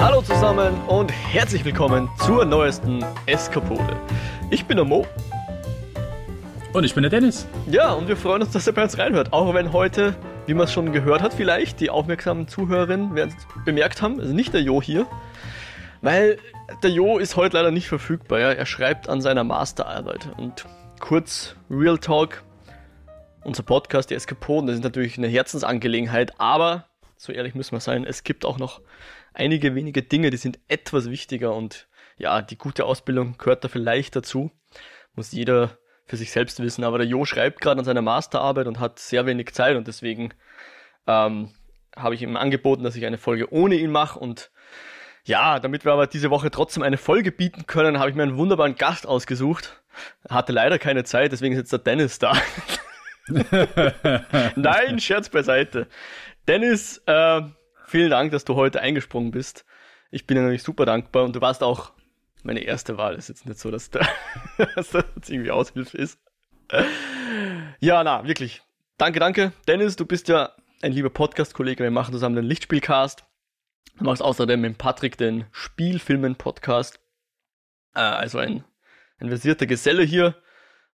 [0.00, 4.00] Hallo zusammen und herzlich willkommen zur neuesten Eskapode.
[4.50, 5.06] Ich bin der Mo.
[6.72, 7.46] Und ich bin der Dennis.
[7.70, 9.34] Ja, und wir freuen uns, dass ihr bei uns reinhört.
[9.34, 10.16] Auch wenn heute,
[10.46, 14.32] wie man es schon gehört hat, vielleicht die aufmerksamen Zuhörerinnen werden es bemerkt haben, also
[14.32, 15.06] nicht der Jo hier,
[16.00, 16.38] weil
[16.82, 18.40] der Jo ist heute leider nicht verfügbar.
[18.40, 18.52] Ja?
[18.52, 20.30] Er schreibt an seiner Masterarbeit.
[20.38, 20.64] Und
[20.98, 22.42] kurz Real Talk,
[23.44, 26.86] unser Podcast, die Eskapoden, das ist natürlich eine Herzensangelegenheit, aber
[27.18, 28.80] so ehrlich müssen wir sein, es gibt auch noch
[29.32, 34.14] einige wenige Dinge, die sind etwas wichtiger und ja, die gute Ausbildung gehört da vielleicht
[34.14, 34.50] dazu.
[35.14, 35.78] Muss jeder
[36.10, 36.84] für sich selbst wissen.
[36.84, 40.34] Aber der Jo schreibt gerade an seiner Masterarbeit und hat sehr wenig Zeit und deswegen
[41.06, 41.52] ähm,
[41.96, 44.50] habe ich ihm angeboten, dass ich eine Folge ohne ihn mache und
[45.24, 48.36] ja, damit wir aber diese Woche trotzdem eine Folge bieten können, habe ich mir einen
[48.36, 49.82] wunderbaren Gast ausgesucht.
[50.28, 52.32] Hatte leider keine Zeit, deswegen ist jetzt der Dennis da.
[54.56, 55.86] Nein, Scherz beiseite.
[56.48, 57.42] Dennis, äh,
[57.90, 59.64] vielen Dank, dass du heute eingesprungen bist.
[60.10, 61.92] Ich bin dir natürlich super dankbar und du warst auch
[62.42, 63.16] meine erste Wahl.
[63.16, 64.00] Ist jetzt nicht so, dass, da,
[64.74, 66.20] dass das irgendwie Aushilfe ist.
[67.80, 68.62] Ja, na, wirklich.
[68.96, 69.52] Danke, danke.
[69.66, 71.82] Dennis, du bist ja ein lieber Podcast-Kollege.
[71.82, 73.24] Wir machen zusammen den Lichtspielcast.
[73.98, 77.00] Du machst außerdem mit Patrick den Spielfilmen-Podcast.
[77.94, 78.64] Äh, also ein,
[79.18, 80.36] ein versierter Geselle hier.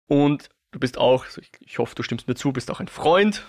[0.08, 3.46] Und du bist auch, ich, ich hoffe, du stimmst mir zu, bist auch ein Freund.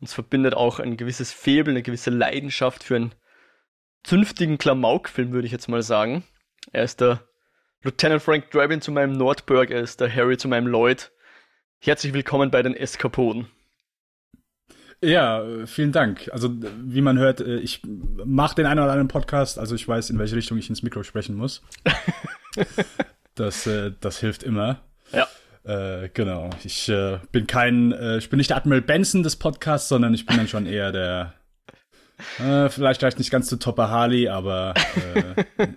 [0.00, 3.14] Uns verbindet auch ein gewisses Febel, eine gewisse Leidenschaft für einen
[4.02, 6.24] zünftigen Klamauk-Film, würde ich jetzt mal sagen.
[6.72, 7.26] Er ist der
[7.82, 11.12] Lieutenant Frank Drabin zu meinem Nordberg, er ist der Harry zu meinem Lloyd.
[11.80, 13.46] Herzlich willkommen bei den Eskapoden.
[15.02, 16.30] Ja, vielen Dank.
[16.32, 20.08] Also, wie man hört, äh, ich mache den einen oder anderen Podcast, also ich weiß,
[20.08, 21.62] in welche Richtung ich ins Mikro sprechen muss.
[23.34, 24.80] das, äh, das hilft immer.
[25.12, 25.28] Ja.
[25.64, 26.50] Äh, genau.
[26.62, 30.26] Ich äh, bin kein, äh, ich bin nicht der Admiral Benson des Podcasts, sondern ich
[30.26, 31.34] bin dann schon eher der,
[32.38, 34.74] äh, vielleicht vielleicht nicht ganz so Topper Harley, aber
[35.16, 35.68] äh,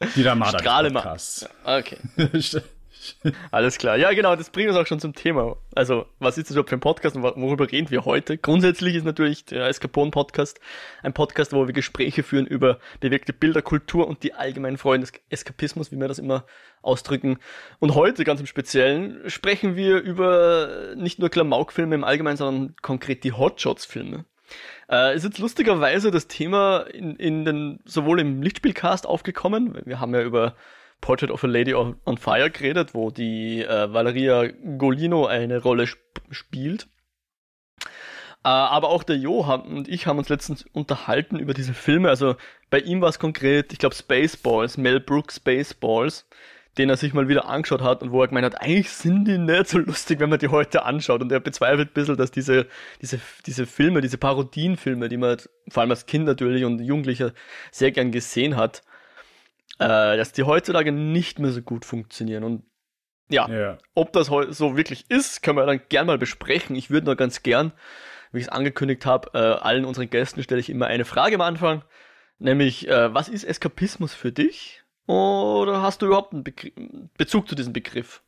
[0.16, 1.48] die Ramada Podcasts.
[1.64, 1.98] Okay.
[3.50, 3.96] Alles klar.
[3.96, 5.56] Ja, genau, das bringt uns auch schon zum Thema.
[5.74, 8.38] Also, was ist das überhaupt für ein Podcast und worüber reden wir heute?
[8.38, 10.60] Grundsätzlich ist natürlich der Eskapon-Podcast
[11.02, 15.20] ein Podcast, wo wir Gespräche führen über bewegte Bilder, Kultur und die allgemeinen Freunde des
[15.30, 16.44] Eskapismus, wie wir das immer
[16.82, 17.38] ausdrücken.
[17.78, 23.24] Und heute ganz im Speziellen sprechen wir über nicht nur Klamauk-Filme im Allgemeinen, sondern konkret
[23.24, 24.24] die Hotshots-Filme.
[24.90, 30.14] Äh, ist jetzt lustigerweise das Thema in, in den, sowohl im Lichtspielcast aufgekommen, wir haben
[30.14, 30.54] ja über
[31.02, 34.46] Portrait of a Lady on, Fire geredet, wo die äh, Valeria
[34.78, 36.88] Golino eine Rolle sp spielt.
[38.44, 42.08] Äh, aber auch der Johann und ich haben uns letztens unterhalten über diese Filme.
[42.08, 42.36] Also
[42.70, 46.26] bei ihm war es konkret, ich glaube Spaceballs, Mel Brooks Spaceballs,
[46.78, 49.38] den er sich mal wieder angeschaut hat und wo er gemeint hat, eigentlich sind die
[49.38, 51.20] nicht so lustig, wenn man die heute anschaut.
[51.20, 52.66] Und er bezweifelt ein bisschen, dass diese,
[53.02, 55.36] diese, diese Filme, diese Parodienfilme, die man
[55.68, 57.32] vor allem als Kind natürlich und Jugendlicher
[57.70, 58.82] sehr gern gesehen hat,
[59.84, 62.44] äh, dass die heutzutage nicht mehr so gut funktionieren.
[62.44, 62.64] Und
[63.28, 63.78] ja, ja.
[63.94, 66.76] ob das so wirklich ist, können wir dann gern mal besprechen.
[66.76, 67.72] Ich würde nur ganz gern,
[68.32, 71.40] wie ich es angekündigt habe, äh, allen unseren Gästen stelle ich immer eine Frage am
[71.40, 71.82] Anfang,
[72.38, 74.82] nämlich, äh, was ist Eskapismus für dich?
[75.06, 76.70] Oder hast du überhaupt einen Begr
[77.16, 78.22] Bezug zu diesem Begriff?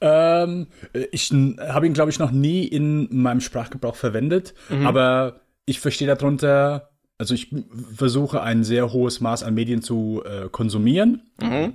[0.00, 0.68] Ähm,
[1.10, 4.86] ich habe ihn, glaube ich, noch nie in meinem Sprachgebrauch verwendet, mhm.
[4.86, 7.52] aber ich verstehe darunter also ich
[7.94, 11.74] versuche ein sehr hohes Maß an Medien zu äh, konsumieren mhm.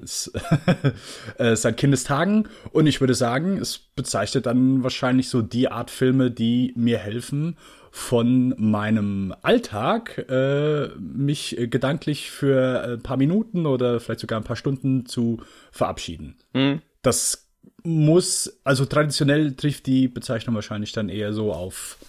[1.37, 6.31] äh, seit Kindestagen und ich würde sagen, es bezeichnet dann wahrscheinlich so die Art Filme,
[6.31, 7.57] die mir helfen,
[7.91, 14.55] von meinem Alltag äh, mich gedanklich für ein paar Minuten oder vielleicht sogar ein paar
[14.55, 16.37] Stunden zu verabschieden.
[16.53, 16.81] Mhm.
[17.03, 17.49] Das
[17.83, 21.99] muss, also traditionell trifft die Bezeichnung wahrscheinlich dann eher so auf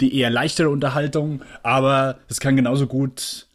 [0.00, 3.46] die eher leichtere Unterhaltung, aber es kann genauso gut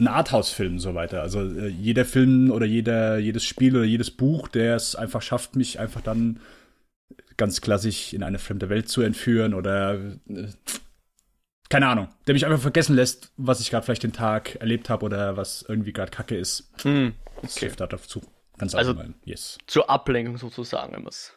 [0.00, 1.22] ein Arthouse-Film so weiter.
[1.22, 5.56] Also äh, jeder Film oder jeder, jedes Spiel oder jedes Buch, der es einfach schafft,
[5.56, 6.40] mich einfach dann
[7.36, 9.94] ganz klassisch in eine fremde Welt zu entführen oder
[10.28, 10.48] äh,
[11.68, 15.06] keine Ahnung, der mich einfach vergessen lässt, was ich gerade vielleicht den Tag erlebt habe
[15.06, 16.70] oder was irgendwie gerade Kacke ist.
[16.82, 17.38] Hm, okay.
[17.42, 18.20] Das trifft darauf zu.
[18.58, 19.14] Ganz also allgemein.
[19.24, 19.56] Yes.
[19.66, 21.32] Zur Ablenkung sozusagen, wenn man es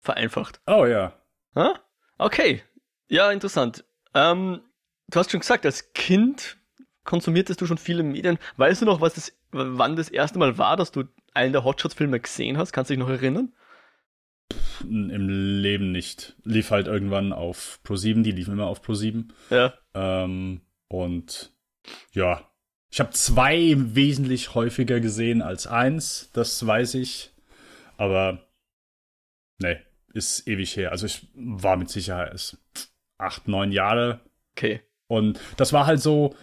[0.00, 0.60] vereinfacht.
[0.66, 1.12] Oh ja.
[1.54, 1.74] Huh?
[2.18, 2.62] Okay.
[3.08, 3.84] Ja, interessant.
[4.14, 4.60] Ähm,
[5.08, 6.58] du hast schon gesagt, als Kind
[7.04, 8.38] konsumiertest du schon viele Medien.
[8.56, 12.20] Weißt du noch, was das, wann das erste Mal war, dass du einen der Hotshots-Filme
[12.20, 12.72] gesehen hast?
[12.72, 13.52] Kannst du dich noch erinnern?
[14.80, 15.28] Im
[15.60, 16.36] Leben nicht.
[16.44, 19.30] Lief halt irgendwann auf Pro7, die liefen immer auf Pro7.
[19.50, 19.74] Ja.
[19.94, 21.52] Ähm, und
[22.12, 22.48] ja,
[22.90, 27.32] ich habe zwei wesentlich häufiger gesehen als eins, das weiß ich.
[27.96, 28.46] Aber
[29.58, 29.78] nee,
[30.14, 30.92] ist ewig her.
[30.92, 32.56] Also ich war mit Sicherheit,
[33.18, 34.20] acht, neun Jahre.
[34.56, 34.80] Okay.
[35.06, 36.34] Und das war halt so,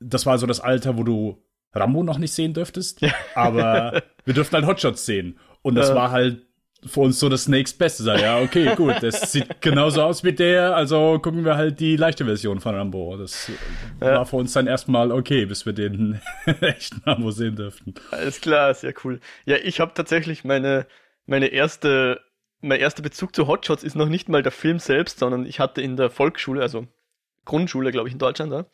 [0.00, 1.42] das war so das Alter, wo du
[1.74, 3.00] Rambo noch nicht sehen dürftest,
[3.34, 5.38] aber wir durften halt Hotshots sehen.
[5.62, 5.94] Und das äh.
[5.94, 6.48] war halt
[6.86, 8.04] für uns so das nächstbeste.
[8.04, 11.96] Sag, ja, okay, gut, das sieht genauso aus wie der, also gucken wir halt die
[11.96, 13.16] leichte Version von Rambo.
[13.16, 13.50] Das
[14.00, 14.18] ja.
[14.18, 16.20] war für uns dann erstmal okay, bis wir den
[16.60, 17.94] echten Rambo sehen dürften.
[18.10, 19.20] Alles klar, sehr cool.
[19.44, 20.86] Ja, ich habe tatsächlich meine,
[21.26, 22.20] meine erste,
[22.60, 25.80] mein erster Bezug zu Hotshots ist noch nicht mal der Film selbst, sondern ich hatte
[25.80, 26.86] in der Volksschule, also
[27.44, 28.66] Grundschule, glaube ich, in Deutschland, ja,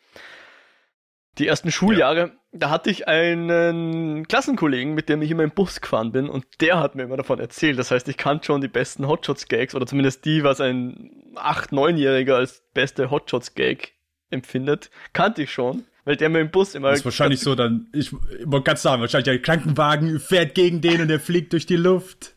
[1.38, 2.30] die ersten Schuljahre, ja.
[2.52, 6.78] da hatte ich einen Klassenkollegen, mit dem ich immer im Bus gefahren bin und der
[6.78, 7.78] hat mir immer davon erzählt.
[7.78, 12.36] Das heißt, ich kannte schon die besten Hotshots-Gags oder zumindest die, was ein 8-, 9-Jähriger
[12.36, 13.94] als beste Hotshots-Gag
[14.30, 15.84] empfindet, kannte ich schon.
[16.06, 16.90] Weil der mir im Bus immer.
[16.90, 21.00] Das ist wahrscheinlich so dann, ich wollte ganz sagen, wahrscheinlich der Krankenwagen fährt gegen den
[21.00, 22.33] und der fliegt durch die Luft.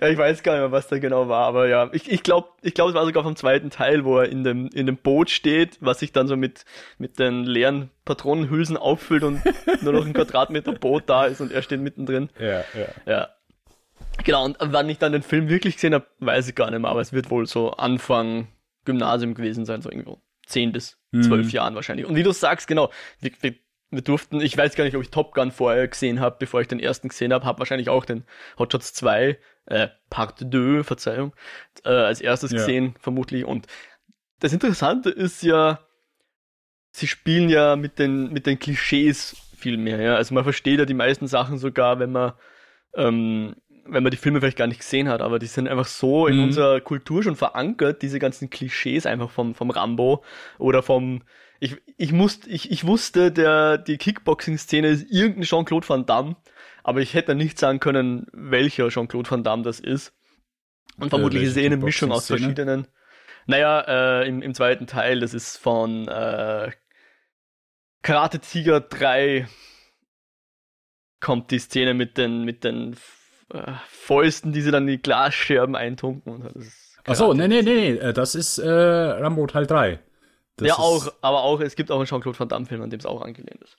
[0.00, 2.48] Ja, ich weiß gar nicht mehr, was da genau war, aber ja, ich, ich glaube,
[2.62, 5.30] ich glaube, es war sogar vom zweiten Teil, wo er in dem, in dem Boot
[5.30, 6.64] steht, was sich dann so mit,
[6.98, 9.42] mit den leeren Patronenhülsen auffüllt und
[9.82, 12.30] nur noch ein Quadratmeter Boot da ist und er steht mittendrin.
[12.38, 12.88] Ja, ja.
[13.06, 13.28] Ja.
[14.24, 16.90] Genau, und wann ich dann den Film wirklich gesehen habe, weiß ich gar nicht mehr,
[16.90, 18.48] aber es wird wohl so Anfang
[18.84, 20.20] Gymnasium gewesen sein, so irgendwo.
[20.46, 21.52] Zehn bis zwölf mhm.
[21.52, 22.06] Jahren wahrscheinlich.
[22.06, 22.90] Und wie du sagst, genau,
[23.20, 23.54] wir, wir
[23.90, 26.68] wir durften, ich weiß gar nicht, ob ich Top Gun vorher gesehen habe, bevor ich
[26.68, 28.24] den ersten gesehen habe, habe wahrscheinlich auch den
[28.58, 31.32] Hot Shots 2, äh, Part 2, Verzeihung,
[31.84, 32.58] äh, als erstes ja.
[32.58, 33.44] gesehen, vermutlich.
[33.44, 33.66] Und
[34.40, 35.80] das Interessante ist ja,
[36.90, 40.16] sie spielen ja mit den, mit den Klischees viel mehr, ja.
[40.16, 42.34] Also man versteht ja die meisten Sachen sogar, wenn man,
[42.94, 43.56] ähm,
[43.86, 46.36] wenn man die Filme vielleicht gar nicht gesehen hat, aber die sind einfach so in
[46.36, 46.44] mhm.
[46.44, 50.22] unserer Kultur schon verankert, diese ganzen Klischees einfach vom, vom Rambo
[50.58, 51.22] oder vom,
[51.60, 56.36] ich, ich, musste, ich, ich wusste, der, die Kickboxing-Szene ist irgendein Jean-Claude Van Damme,
[56.84, 60.12] aber ich hätte nicht sagen können, welcher Jean-Claude Van Damme das ist.
[60.98, 62.86] Und vermutlich ist es eh eine Mischung aus verschiedenen.
[63.46, 66.70] Naja, äh, im, im zweiten Teil, das ist von äh,
[68.02, 69.48] Karate Tiger 3
[71.20, 72.96] kommt die Szene mit den, mit den
[73.52, 76.48] äh, Fäusten, die sie dann in die Glasscherben eintunken.
[77.06, 79.98] Ach so, nee, nee, nee, äh, das ist äh, Rambo Teil 3.
[80.58, 83.06] Das ja, auch, aber auch, es gibt auch einen Jean-Claude Van Damme-Film, an dem es
[83.06, 83.76] auch angelehnt ist.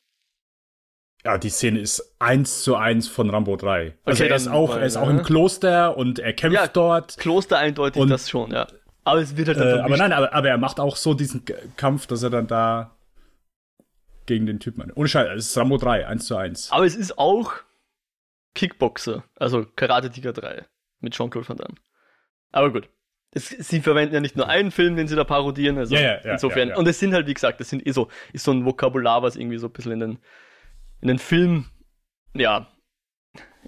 [1.25, 3.97] Ja, die Szene ist eins zu eins von Rambo 3.
[4.05, 7.17] Also okay, er ist auch, er ist auch im Kloster und er kämpft ja, dort.
[7.17, 8.67] Kloster eindeutig und, das schon, ja.
[9.03, 11.43] Aber es wird halt äh, Aber nein, aber, aber er macht auch so diesen
[11.75, 12.95] Kampf, dass er dann da
[14.25, 14.89] gegen den Typen.
[14.93, 16.71] Ohne Scheiß, es ist Rambo 3, eins zu eins.
[16.71, 17.51] Aber es ist auch
[18.55, 20.65] Kickboxer, also Karate Tiger 3
[21.01, 21.75] mit Jean-Claude Van Damme.
[22.53, 22.87] Aber gut
[23.31, 26.21] es, sie verwenden ja nicht nur einen Film, den sie da parodieren, also ja, ja,
[26.23, 26.73] ja, insofern.
[26.73, 29.35] Und es sind halt, wie gesagt, das sind eh so, ist so ein Vokabular, was
[29.35, 30.19] irgendwie so ein bisschen in den,
[31.01, 31.65] in den Film,
[32.33, 32.67] ja,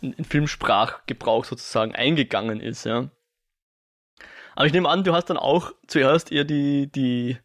[0.01, 3.11] in, in Filmsprachgebrauch sozusagen eingegangen ist, ja.
[4.55, 7.37] Aber ich nehme an, du hast dann auch zuerst eher die, die,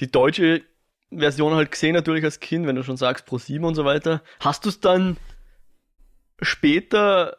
[0.00, 0.62] die deutsche
[1.12, 4.22] Version halt gesehen, natürlich als Kind, wenn du schon sagst, Pro 7 und so weiter.
[4.40, 5.18] Hast du es dann
[6.40, 7.36] später,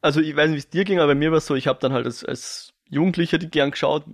[0.00, 1.66] also ich weiß nicht, wie es dir ging, aber bei mir war es so, ich
[1.66, 4.04] habe dann halt als, als Jugendlicher, die gern geschaut,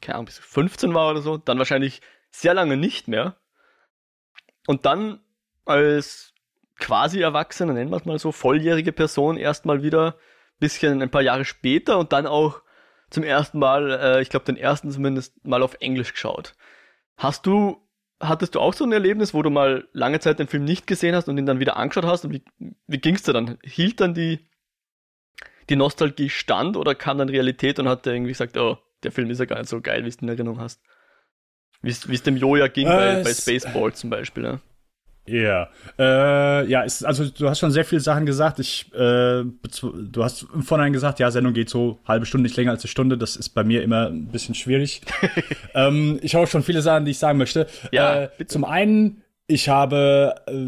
[0.00, 2.00] keine Ahnung, bis 15 war oder so, dann wahrscheinlich
[2.30, 3.36] sehr lange nicht mehr.
[4.66, 5.20] Und dann
[5.64, 6.32] als
[6.78, 10.16] quasi Erwachsene, nennen wir es mal so, volljährige Person erstmal wieder
[10.60, 12.62] bisschen ein paar Jahre später und dann auch
[13.10, 16.54] zum ersten Mal, äh, ich glaube den ersten zumindest mal auf Englisch geschaut.
[17.16, 17.78] Hast du,
[18.20, 21.14] hattest du auch so ein Erlebnis, wo du mal lange Zeit den Film nicht gesehen
[21.14, 22.44] hast und ihn dann wieder angeschaut hast und wie,
[22.86, 23.58] wie ging's dir dann?
[23.64, 24.49] Hielt dann die
[25.70, 29.38] die Nostalgie stand oder kam dann Realität und hat irgendwie gesagt, oh, der Film ist
[29.38, 30.80] ja gar nicht so geil, wie du es in Erinnerung hast?
[31.82, 34.60] Wie es dem Joja ging äh, bei, bei Spaceball zum Beispiel, ja.
[35.26, 36.62] Ja, yeah.
[36.62, 38.58] äh, ja, ist, also du hast schon sehr viele Sachen gesagt.
[38.58, 42.72] Ich, äh, du hast im Vorhinein gesagt, ja, Sendung geht so halbe Stunde, nicht länger
[42.72, 43.16] als eine Stunde.
[43.16, 45.02] Das ist bei mir immer ein bisschen schwierig.
[45.74, 47.66] ähm, ich habe schon viele Sachen, die ich sagen möchte.
[47.92, 50.64] Ja, äh, zum einen, ich habe äh,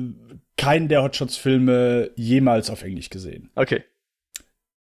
[0.56, 3.50] keinen der Hotshots-Filme jemals auf Englisch gesehen.
[3.56, 3.82] Okay.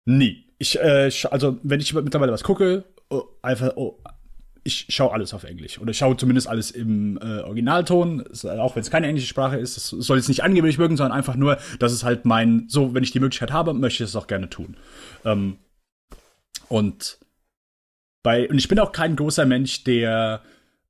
[0.09, 0.43] Nie.
[0.57, 3.99] Ich, äh, also, wenn ich mittlerweile was gucke, oh, einfach, oh,
[4.63, 5.79] ich schaue alles auf Englisch.
[5.79, 9.77] Oder ich schaue zumindest alles im äh, Originalton, auch wenn es keine englische Sprache ist.
[9.77, 13.03] Das soll jetzt nicht angeblich wirken, sondern einfach nur, dass es halt mein, so, wenn
[13.03, 14.77] ich die Möglichkeit habe, möchte ich es auch gerne tun.
[15.25, 15.57] Ähm,
[16.67, 17.19] und
[18.23, 20.41] bei, und ich bin auch kein großer Mensch, der,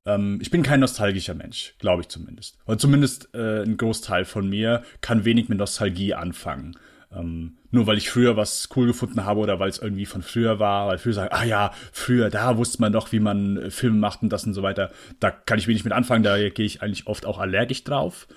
[0.06, 2.56] ähm, ich bin kein nostalgischer Mensch, glaube ich zumindest.
[2.66, 6.76] Oder zumindest äh, ein Großteil von mir kann wenig mit Nostalgie anfangen.
[7.12, 10.60] Ähm, nur weil ich früher was cool gefunden habe oder weil es irgendwie von früher
[10.60, 13.98] war, weil früher sagen, ah ja, früher, da wusste man doch, wie man äh, Filme
[13.98, 14.90] macht und das und so weiter.
[15.18, 18.28] Da kann ich wenig mit anfangen, da gehe ich eigentlich oft auch allergisch drauf.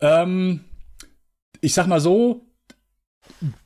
[0.00, 0.64] Ähm,
[1.60, 2.48] ich sag mal so,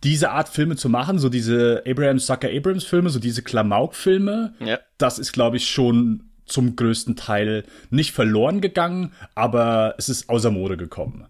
[0.04, 4.78] diese Art Filme zu machen, so diese Abraham Sucker Abrams Filme, so diese Klamauk-Filme, ja.
[4.98, 10.50] das ist, glaube ich, schon zum größten Teil nicht verloren gegangen, aber es ist außer
[10.50, 11.26] Mode gekommen.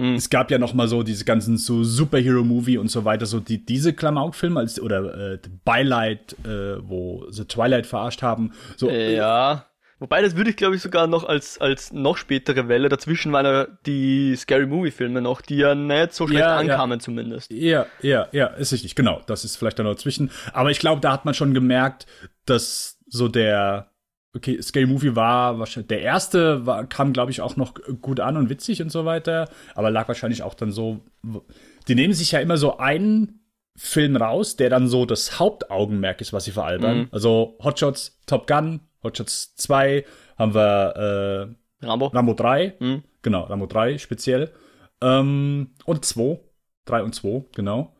[0.00, 0.14] Mhm.
[0.14, 3.64] Es gab ja noch mal so diese ganzen so Superhero-Movie und so weiter, so die
[3.64, 8.52] diese Klamauk-Filme als oder äh, Bylight, äh, wo The Twilight verarscht haben.
[8.76, 9.66] So, äh, ja.
[9.98, 12.88] Wobei, das würde ich, glaube ich, sogar noch als, als noch spätere Welle.
[12.88, 17.04] Dazwischen waren ja die Scary Movie-Filme noch, die ja nicht so schlecht ja, ankamen ja.
[17.04, 17.52] zumindest.
[17.52, 19.20] Ja, ja, ja, ist richtig, genau.
[19.26, 20.30] Das ist vielleicht dann noch dazwischen.
[20.54, 22.06] Aber ich glaube, da hat man schon gemerkt,
[22.46, 23.89] dass so der,
[24.34, 28.36] okay, Scary Movie war wahrscheinlich, der erste war, kam, glaube ich, auch noch gut an
[28.36, 29.48] und witzig und so weiter.
[29.74, 31.00] Aber lag wahrscheinlich auch dann so,
[31.88, 33.40] die nehmen sich ja immer so einen
[33.76, 36.98] Film raus, der dann so das Hauptaugenmerk ist, was sie veralbern.
[36.98, 37.08] Mhm.
[37.12, 40.04] Also Hotshots, Top Gun, Hotshots 2
[40.36, 42.06] haben wir äh, Rambo.
[42.06, 42.76] Rambo 3.
[42.78, 43.02] Mhm.
[43.22, 44.52] Genau, Rambo 3 speziell.
[45.00, 46.40] Ähm, und 2.
[46.84, 47.94] 3 und 2, genau.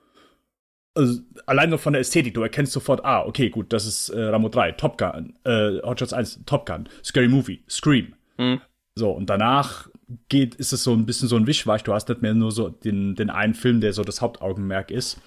[0.95, 4.21] Also, allein nur von der Ästhetik, du erkennst sofort, ah, okay, gut, das ist äh,
[4.23, 8.15] Rambo 3, Top Gun, äh, Hotshots 1, Top Gun, Scary Movie, Scream.
[8.39, 8.61] Mhm.
[8.97, 9.89] So, und danach
[10.29, 11.85] geht, ist es so ein bisschen so ein Wischweich.
[11.85, 15.21] Du hast nicht mehr nur so den, den einen Film, der so das Hauptaugenmerk ist.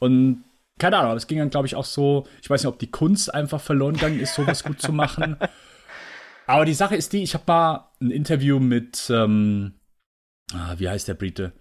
[0.00, 0.44] Und
[0.78, 3.32] keine Ahnung, es ging dann, glaube ich, auch so, ich weiß nicht, ob die Kunst
[3.32, 5.36] einfach verloren gegangen ist, sowas gut zu machen.
[6.46, 9.74] Aber die Sache ist die, ich habe mal ein Interview mit, ähm,
[10.52, 11.52] ah, wie heißt der Brite?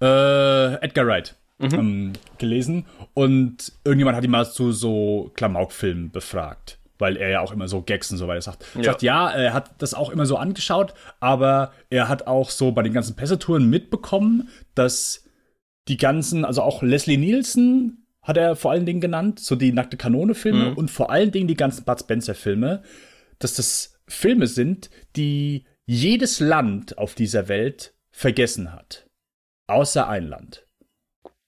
[0.00, 1.36] Äh, Edgar Wright.
[1.58, 1.74] Mhm.
[1.74, 2.84] Ähm, gelesen
[3.14, 7.80] und irgendjemand hat ihn mal zu so Klamauk-Filmen befragt, weil er ja auch immer so
[7.80, 8.64] Gags und so weiter sagt.
[8.74, 8.82] Ja.
[8.82, 12.82] sagt, ja, er hat das auch immer so angeschaut, aber er hat auch so bei
[12.82, 15.24] den ganzen Pässetouren mitbekommen, dass
[15.86, 19.96] die ganzen, also auch Leslie Nielsen hat er vor allen Dingen genannt, so die nackte
[19.96, 20.76] Kanone-Filme mhm.
[20.76, 22.82] und vor allen Dingen die ganzen Bud Spencer-Filme,
[23.38, 29.06] dass das Filme sind, die jedes Land auf dieser Welt vergessen hat.
[29.66, 30.66] Außer ein Land.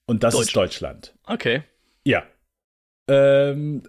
[0.07, 1.13] Und das ist Deutschland.
[1.25, 1.63] Okay.
[2.03, 2.23] Ja.
[3.09, 3.83] Ähm,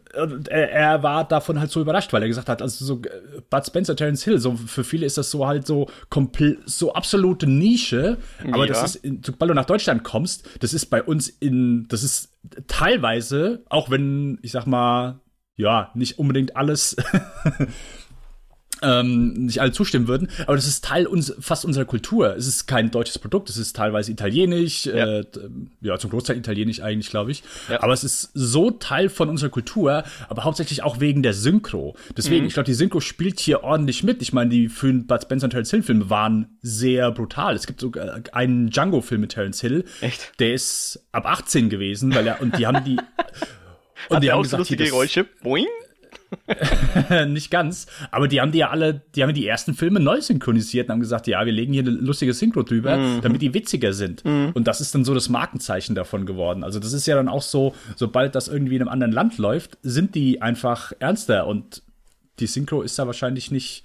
[0.49, 3.67] er, er, war davon halt so überrascht, weil er gesagt hat, also so äh, Bud
[3.67, 8.19] Spencer, Terence Hill, so für viele ist das so halt so komplett, so absolute Nische,
[8.45, 8.67] aber ja.
[8.67, 12.39] das ist, in, sobald du nach Deutschland kommst, das ist bei uns in, das ist
[12.69, 15.19] teilweise, auch wenn, ich sag mal,
[15.57, 16.95] ja, nicht unbedingt alles
[18.83, 22.37] ähm, nicht alle zustimmen würden, aber das ist Teil uns, fast unserer Kultur.
[22.37, 25.25] Es ist kein deutsches Produkt, es ist teilweise italienisch, ja, äh,
[25.81, 27.43] ja zum Großteil italienisch eigentlich, glaube ich.
[27.69, 27.83] Ja.
[27.83, 31.97] Aber es ist so Teil von unserer Kultur, aber hauptsächlich auch wegen der Synchro.
[32.17, 32.49] Deswegen, mhm.
[32.49, 34.23] ich glaube, die Synchro spielt hier ordentlich mit.
[34.23, 37.55] Ich meine, die für Bud Spencer und Terence Hill Filme waren sehr brutal.
[37.55, 39.85] Es gibt sogar einen Django-Film mit Terence Hill.
[40.01, 40.33] Echt?
[40.39, 42.97] Der ist ab 18 gewesen, weil er, und die haben die,
[44.09, 45.25] und Hat die haben auch gesagt, lustige Geräusche?
[45.43, 45.67] Boing?
[47.29, 50.89] nicht ganz, aber die haben die ja alle, die haben die ersten Filme neu synchronisiert
[50.89, 53.21] und haben gesagt, ja, wir legen hier eine lustige Synchro drüber, mhm.
[53.23, 54.25] damit die witziger sind.
[54.25, 54.51] Mhm.
[54.55, 56.65] Und das ist dann so das Markenzeichen davon geworden.
[56.65, 59.79] Also das ist ja dann auch so, sobald das irgendwie in einem anderen Land läuft,
[59.83, 61.83] sind die einfach ernster und
[62.41, 63.85] die Synchro ist da wahrscheinlich nicht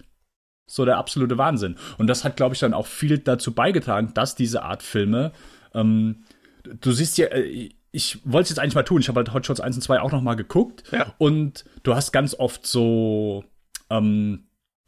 [0.68, 1.76] so der absolute Wahnsinn.
[1.98, 5.32] Und das hat, glaube ich, dann auch viel dazu beigetragen, dass diese Art Filme,
[5.74, 6.24] ähm,
[6.64, 9.00] du siehst ja, äh, ich wollte es jetzt eigentlich mal tun.
[9.00, 10.84] Ich habe halt Hot Shots 1 und 2 auch noch mal geguckt.
[10.92, 11.14] Ja.
[11.20, 13.46] Und du hast ganz oft so
[13.92, 14.48] ähm,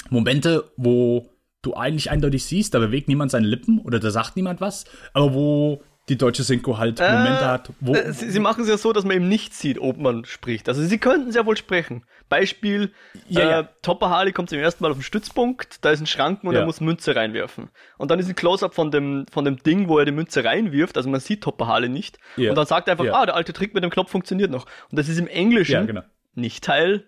[0.10, 1.30] Momente, wo
[1.62, 5.34] du eigentlich eindeutig siehst, da bewegt niemand seine Lippen oder da sagt niemand was, aber
[5.36, 7.96] wo die deutsche Synchro halt äh, Momente hat, wo.
[7.96, 10.70] Äh, sie, sie machen es ja so, dass man eben nicht sieht, ob man spricht.
[10.70, 12.04] Also sie könnten es ja wohl sprechen.
[12.30, 12.92] Beispiel,
[13.28, 13.70] ja, äh, ja.
[13.82, 16.62] Topper Harley kommt zum ersten Mal auf den Stützpunkt, da ist ein Schranken und ja.
[16.62, 17.70] er muss Münze reinwerfen.
[17.98, 20.98] Und dann ist ein Close-Up von dem, von dem Ding, wo er die Münze reinwirft,
[20.98, 22.20] also man sieht Topper Harley nicht.
[22.38, 22.52] Ja.
[22.52, 24.66] Und dann sagt er einfach, ah, der alte Trick mit dem Knopf funktioniert noch.
[24.92, 26.02] Und das ist im Englischen genau.
[26.36, 27.06] nicht Teil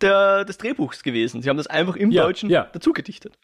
[0.00, 1.42] der, des Drehbuchs gewesen.
[1.42, 3.38] Sie haben das einfach im Deutschen dazu gedichtet.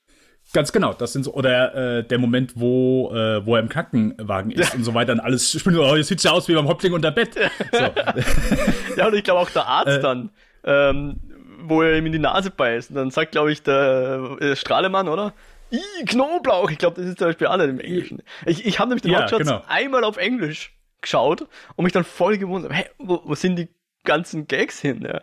[0.53, 4.51] Ganz genau, das sind so, oder äh, der Moment, wo, äh, wo er im Krankenwagen
[4.51, 4.79] ist ja.
[4.79, 7.11] und so weiter und alles spielt, oh, jetzt sieht ja aus wie beim Häuptling unter
[7.11, 7.35] Bett.
[7.35, 7.79] So.
[8.97, 10.31] ja, und ich glaube auch der Arzt äh, dann,
[10.65, 11.21] ähm,
[11.65, 12.91] wo er ihm in die Nase beißt.
[12.91, 15.35] Und dann sagt, glaube ich, der äh, Strahlemann, oder?
[15.71, 16.71] I, Knoblauch!
[16.71, 18.23] Ich glaube, das ist zum Beispiel alle im Englischen.
[18.47, 19.63] Ich, ich habe nämlich den ja, Hotshots genau.
[19.69, 21.43] einmal auf Englisch geschaut
[21.77, 23.69] und mich dann voll gewundert, hä, wo, wo sind die
[24.05, 25.03] ganzen Gags hin?
[25.03, 25.23] Ja,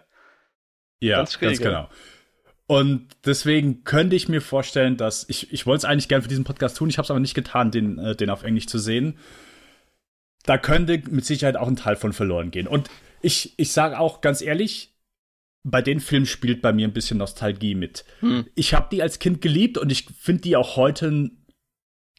[0.99, 1.89] ja ganz, ganz genau.
[2.67, 6.45] Und deswegen könnte ich mir vorstellen, dass ich, ich wollte es eigentlich gerne für diesen
[6.45, 9.17] Podcast tun, ich habe es aber nicht getan, den, äh, den auf Englisch zu sehen.
[10.45, 12.67] Da könnte mit Sicherheit auch ein Teil von verloren gehen.
[12.67, 12.89] Und
[13.21, 14.95] ich, ich sage auch ganz ehrlich,
[15.63, 18.05] bei den Filmen spielt bei mir ein bisschen Nostalgie mit.
[18.19, 18.45] Hm.
[18.55, 21.31] Ich habe die als Kind geliebt und ich finde die auch heute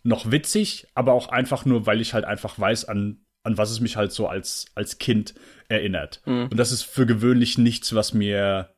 [0.03, 3.81] noch witzig, aber auch einfach nur, weil ich halt einfach weiß, an, an was es
[3.81, 5.35] mich halt so als, als Kind
[5.69, 6.21] erinnert.
[6.25, 6.49] Hm.
[6.51, 8.76] Und das ist für gewöhnlich nichts, was mir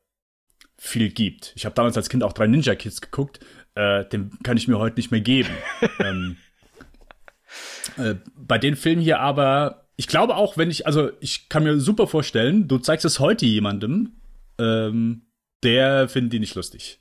[0.78, 1.52] viel gibt.
[1.56, 3.40] Ich habe damals als Kind auch drei Ninja Kids geguckt.
[3.74, 5.50] Äh, den kann ich mir heute nicht mehr geben.
[5.98, 6.36] ähm,
[7.96, 11.80] äh, bei den Filmen hier aber, ich glaube auch, wenn ich, also ich kann mir
[11.80, 14.12] super vorstellen, du zeigst es heute jemandem,
[14.58, 15.22] ähm,
[15.64, 17.00] der findet die nicht lustig.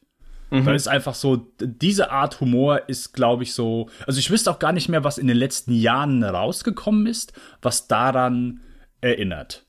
[0.50, 0.66] Mhm.
[0.66, 3.90] Da ist einfach so, diese Art Humor ist, glaube ich, so.
[4.06, 7.88] Also ich wüsste auch gar nicht mehr, was in den letzten Jahren rausgekommen ist, was
[7.88, 8.62] daran
[9.02, 9.66] erinnert.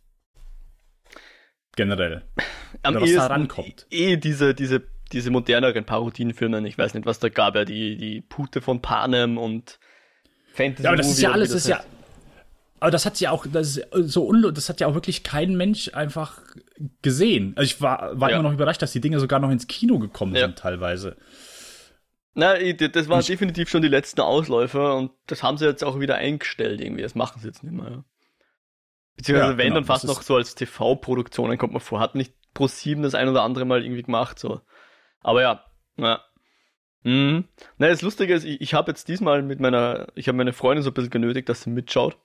[1.77, 2.23] Generell.
[2.89, 3.87] Am Oder was da rankommt.
[3.91, 8.21] Eh diese, diese, diese moderneren Parodienfilme, ich weiß nicht, was da gab, ja, die, die
[8.21, 9.79] Pute von Panem und
[10.55, 10.83] Fantasy.
[10.83, 11.81] Ja, aber das ist ja alles, das ist ja.
[12.81, 15.57] Aber das hat ja auch, das ist so unlo das hat ja auch wirklich kein
[15.57, 16.41] Mensch einfach
[17.03, 17.53] gesehen.
[17.57, 18.37] Also ich war, war ja.
[18.37, 20.43] immer noch überrascht, dass die Dinge sogar noch ins Kino gekommen ja.
[20.43, 21.17] sind teilweise.
[22.35, 26.17] Na, das waren definitiv schon die letzten Ausläufer und das haben sie jetzt auch wieder
[26.17, 27.03] eingestellt irgendwie.
[27.03, 28.05] Das machen sie jetzt nicht mehr.
[29.17, 31.99] Beziehungsweise ja, wenn, genau, dann fast noch so als TV-Produktionen kommt man vor.
[31.99, 34.61] Hat nicht Pro7 das ein oder andere Mal irgendwie gemacht, so.
[35.21, 35.65] Aber ja,
[35.97, 36.23] na.
[37.03, 37.45] Mhm.
[37.77, 40.83] Na, das Lustige ist, ich, ich habe jetzt diesmal mit meiner, ich habe meine Freundin
[40.83, 42.19] so ein bisschen genötigt, dass sie mitschaut.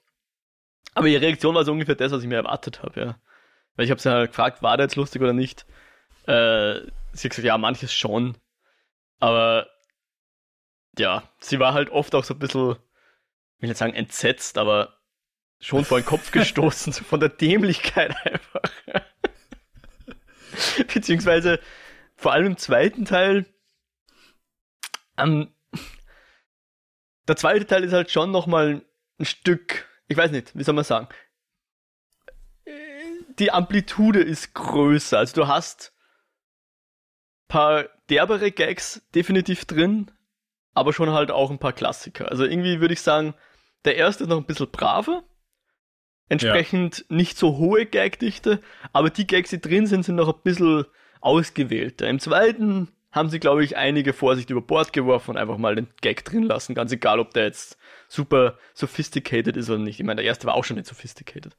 [0.95, 3.19] Aber ihre Reaktion war so ungefähr das, was ich mir erwartet habe, ja.
[3.75, 5.65] Weil ich habe sie halt gefragt, war der jetzt lustig oder nicht?
[6.25, 6.81] Äh,
[7.13, 8.37] sie hat gesagt, ja, manches schon.
[9.19, 9.67] Aber
[10.97, 14.97] ja, sie war halt oft auch so ein bisschen, ich will nicht sagen entsetzt, aber
[15.59, 18.61] schon vor den Kopf gestoßen, so von der Dämlichkeit einfach.
[20.93, 21.59] Beziehungsweise
[22.15, 23.45] vor allem im zweiten Teil,
[25.17, 25.53] ähm,
[27.27, 28.81] der zweite Teil ist halt schon nochmal
[29.19, 31.07] ein Stück, ich weiß nicht, wie soll man sagen,
[33.39, 35.17] die Amplitude ist größer.
[35.17, 35.93] Also du hast
[37.47, 40.11] paar derbere Gags definitiv drin,
[40.73, 42.29] aber schon halt auch ein paar Klassiker.
[42.29, 43.33] Also irgendwie würde ich sagen,
[43.85, 45.23] der erste ist noch ein bisschen braver.
[46.29, 47.15] Entsprechend ja.
[47.15, 48.59] nicht so hohe Gagdichte,
[48.91, 50.85] aber die Gags, die drin sind, sind noch ein bisschen
[51.21, 52.07] ausgewählter.
[52.07, 55.87] Im zweiten haben sie, glaube ich, einige Vorsicht über Bord geworfen und einfach mal den
[56.01, 57.77] Gag drin lassen, ganz egal, ob der jetzt
[58.07, 59.99] super sophisticated ist oder nicht.
[59.99, 61.55] Ich meine, der erste war auch schon nicht sophisticated.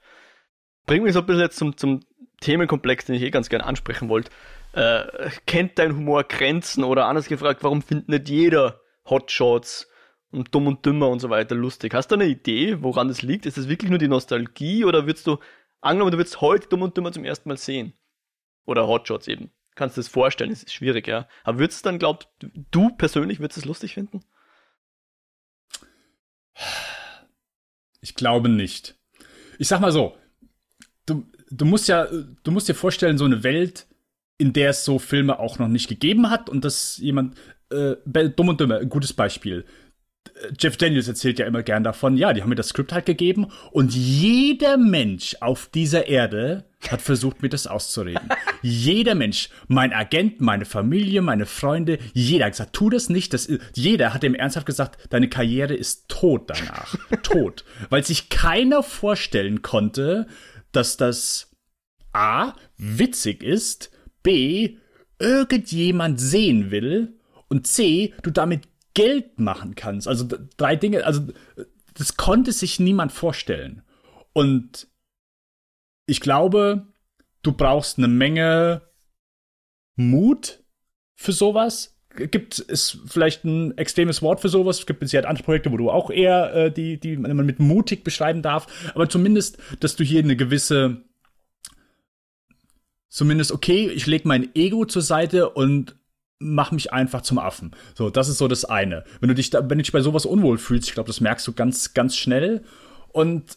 [0.87, 2.01] Bringen wir so ein bisschen jetzt zum, zum
[2.41, 4.31] Themenkomplex, den ich eh ganz gerne ansprechen wollte.
[4.73, 9.89] Äh, kennt dein Humor Grenzen oder anders gefragt, warum findet nicht jeder Hotshots
[10.35, 11.95] und Dumm und Dümmer und so weiter lustig?
[11.95, 13.47] Hast du eine Idee, woran das liegt?
[13.47, 15.39] Ist das wirklich nur die Nostalgie oder würdest du,
[15.81, 17.95] angenommen, du würdest heute Dumm und Dümmer zum ersten Mal sehen?
[18.67, 19.51] Oder Hotshots eben.
[19.75, 20.51] Kannst du das vorstellen?
[20.51, 21.29] Das ist schwierig, ja.
[21.43, 22.29] Aber würdest du dann, glaubt,
[22.71, 24.23] du persönlich würdest es lustig finden?
[28.01, 28.97] Ich glaube nicht.
[29.59, 30.17] Ich sag mal so,
[31.07, 33.87] du, du musst ja, du musst dir vorstellen, so eine Welt,
[34.39, 37.37] in der es so Filme auch noch nicht gegeben hat und dass jemand,
[37.71, 37.97] äh,
[38.31, 39.65] Dumm und Dümmer, ein gutes Beispiel.
[40.59, 43.47] Jeff Daniels erzählt ja immer gern davon, ja, die haben mir das Skript halt gegeben
[43.71, 48.29] und jeder Mensch auf dieser Erde hat versucht, mir das auszureden.
[48.63, 53.33] jeder Mensch, mein Agent, meine Familie, meine Freunde, jeder hat gesagt, tu das nicht.
[53.33, 56.97] Das, jeder hat ihm ernsthaft gesagt, deine Karriere ist tot danach.
[57.23, 57.65] tot.
[57.89, 60.27] Weil sich keiner vorstellen konnte,
[60.73, 61.51] dass das
[62.13, 63.91] A witzig ist,
[64.23, 64.77] B
[65.19, 67.15] irgendjemand sehen will
[67.49, 68.63] und C du damit
[68.95, 70.09] Geld machen kannst.
[70.09, 70.27] Also
[70.57, 71.27] drei Dinge, also
[71.95, 73.83] das konnte sich niemand vorstellen.
[74.33, 74.89] Und
[76.07, 76.87] ich glaube,
[77.43, 78.83] du brauchst eine Menge
[79.97, 80.65] Mut
[81.15, 81.97] für sowas.
[82.17, 84.81] Gibt es vielleicht ein extremes Wort für sowas?
[84.81, 87.59] Es gibt mit Sicherheit andere Projekte, wo du auch eher äh, die, die man mit
[87.59, 88.67] mutig beschreiben darf.
[88.95, 91.03] Aber zumindest, dass du hier eine gewisse,
[93.09, 95.97] zumindest okay, ich lege mein Ego zur Seite und
[96.45, 97.73] mach mich einfach zum Affen.
[97.95, 99.05] So, das ist so das eine.
[99.21, 101.47] Wenn du dich da, wenn du dich bei sowas unwohl fühlst, ich glaube, das merkst
[101.47, 102.63] du ganz, ganz schnell.
[103.13, 103.57] Und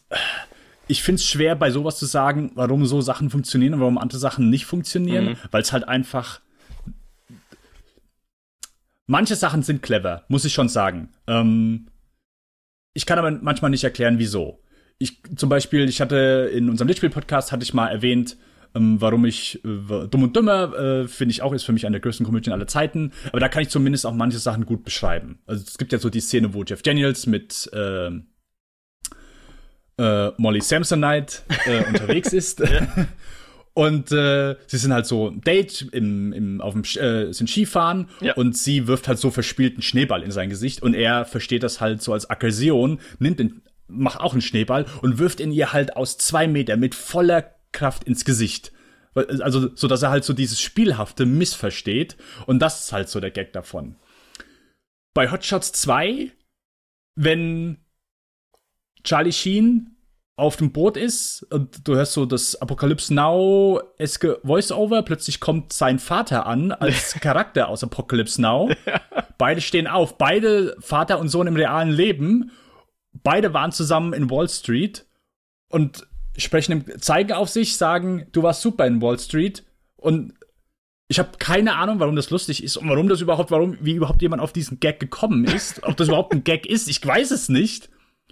[0.87, 4.19] ich finde es schwer, bei sowas zu sagen, warum so Sachen funktionieren und warum andere
[4.19, 5.37] Sachen nicht funktionieren, mhm.
[5.51, 6.39] weil es halt einfach.
[9.05, 11.09] Manche Sachen sind clever, muss ich schon sagen.
[11.27, 11.87] Ähm,
[12.93, 14.61] ich kann aber manchmal nicht erklären, wieso.
[14.97, 18.37] Ich, zum Beispiel, ich hatte in unserem Lichtspiel-Podcast hatte ich mal erwähnt,
[18.75, 21.95] ähm, warum ich äh, Dumm und Dümmer äh, finde ich auch ist für mich eine
[21.95, 23.11] der größten Komödien aller Zeiten.
[23.29, 25.39] Aber da kann ich zumindest auch manche Sachen gut beschreiben.
[25.45, 28.09] Also es gibt ja so die Szene, wo Jeff Daniels mit äh,
[29.97, 32.61] äh, Molly Samsonite äh, unterwegs ist.
[33.77, 38.09] Und äh, sie sind halt so ein Date im, im, auf dem äh, sind Skifahren
[38.21, 38.33] ja.
[38.33, 42.01] und sie wirft halt so verspielten Schneeball in sein Gesicht und er versteht das halt
[42.01, 46.17] so als Aggression, nimmt den, macht auch einen Schneeball und wirft ihn ihr halt aus
[46.17, 48.71] zwei Meter mit voller Kraft ins Gesicht.
[49.15, 52.17] Also, so dass er halt so dieses Spielhafte missversteht.
[52.45, 53.95] Und das ist halt so der Gag davon.
[55.13, 56.31] Bei Hotshots 2,
[57.15, 57.77] wenn
[59.03, 59.97] Charlie Sheen
[60.35, 65.73] auf dem Boot ist und du hörst so das Apocalypse Now eske Voice-Over, plötzlich kommt
[65.73, 68.69] sein Vater an als Charakter aus Apocalypse Now.
[69.39, 72.51] Beide stehen auf, beide Vater und Sohn im realen Leben.
[73.11, 75.05] Beide waren zusammen in Wall Street
[75.69, 76.06] und
[76.37, 79.63] sprechen, zeigen auf sich, sagen, du warst super in Wall Street
[79.95, 80.33] und
[81.09, 84.21] ich habe keine Ahnung, warum das lustig ist und warum das überhaupt, warum, wie überhaupt
[84.21, 85.83] jemand auf diesen Gag gekommen ist.
[85.83, 87.89] Ob das überhaupt ein Gag ist, ich weiß es nicht.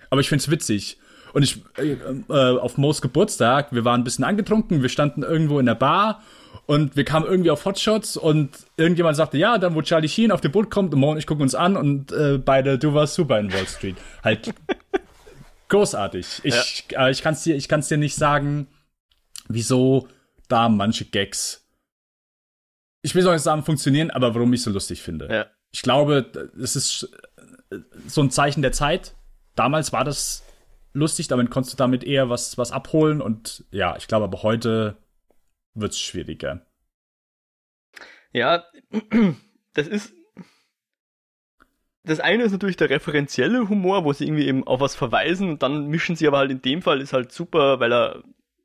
[0.09, 0.97] Aber ich find's witzig.
[1.33, 1.97] Und ich, äh,
[2.29, 6.21] äh, auf Moos Geburtstag, wir waren ein bisschen angetrunken, wir standen irgendwo in der Bar
[6.65, 10.41] und wir kamen irgendwie auf Hotshots und irgendjemand sagte, ja, dann wo Charlie Sheen auf
[10.41, 13.15] dem Boot kommt und Mo und ich gucken uns an und äh, beide, du warst
[13.15, 13.97] super in Wall Street.
[14.23, 14.53] Halt
[15.69, 16.41] großartig.
[16.43, 17.07] Ich, ja.
[17.07, 18.67] äh, ich kann's dir, ich kann's dir nicht sagen,
[19.47, 20.07] wieso
[20.47, 21.67] da manche Gags,
[23.01, 25.27] ich will so nicht sagen, funktionieren, aber warum ich so lustig finde.
[25.31, 25.45] Ja.
[25.71, 27.09] Ich glaube, es ist
[28.07, 29.13] so ein Zeichen der Zeit.
[29.55, 30.43] Damals war das
[30.93, 34.97] lustig, damit konntest du damit eher was, was abholen und ja, ich glaube aber heute
[35.73, 36.65] wird es schwieriger.
[38.31, 38.65] Ja,
[39.73, 40.13] das ist.
[42.05, 45.63] Das eine ist natürlich der referenzielle Humor, wo sie irgendwie eben auf was verweisen und
[45.63, 48.23] dann mischen sie aber halt in dem Fall ist halt super, weil er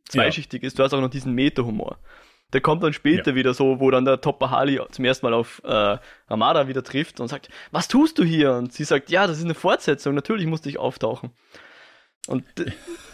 [0.09, 0.67] zweischichtig ja.
[0.67, 0.79] ist.
[0.79, 1.99] Du hast auch noch diesen Meta-Humor.
[2.53, 3.37] Der kommt dann später ja.
[3.37, 7.21] wieder so, wo dann der Topper Harley zum ersten Mal auf äh, Amada wieder trifft
[7.21, 8.55] und sagt, was tust du hier?
[8.55, 11.31] Und sie sagt, ja, das ist eine Fortsetzung, natürlich musste ich auftauchen.
[12.27, 12.45] Und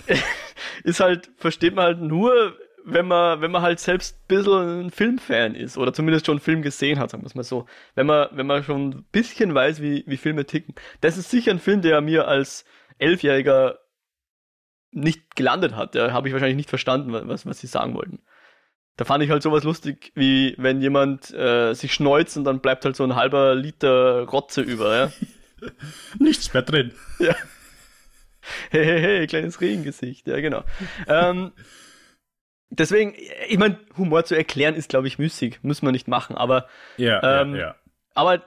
[0.84, 2.56] ist halt, versteht man halt nur,
[2.88, 6.40] wenn man, wenn man halt selbst ein bisschen ein Filmfan ist oder zumindest schon einen
[6.40, 7.66] Film gesehen hat, sagen wir es mal so.
[7.96, 10.74] Wenn man, wenn man schon ein bisschen weiß, wie, wie Filme ticken.
[11.00, 12.64] Das ist sicher ein Film, der mir als
[12.98, 13.80] Elfjähriger
[14.92, 15.96] nicht gelandet hat.
[15.96, 18.20] Da habe ich wahrscheinlich nicht verstanden, was, was sie sagen wollten.
[18.96, 22.84] Da fand ich halt sowas lustig, wie wenn jemand äh, sich schneuzt und dann bleibt
[22.84, 24.96] halt so ein halber Liter Rotze über.
[24.96, 25.12] Ja?
[26.20, 26.92] Nichts mehr drin.
[27.18, 27.34] Ja.
[28.70, 30.62] Hey, hey, hey, kleines Regengesicht, ja, genau.
[31.08, 31.50] ähm,
[32.70, 33.14] deswegen,
[33.48, 37.42] ich meine, Humor zu erklären ist, glaube ich, müßig, muss man nicht machen, aber, ja,
[37.42, 37.74] ähm, ja, ja.
[38.14, 38.42] aber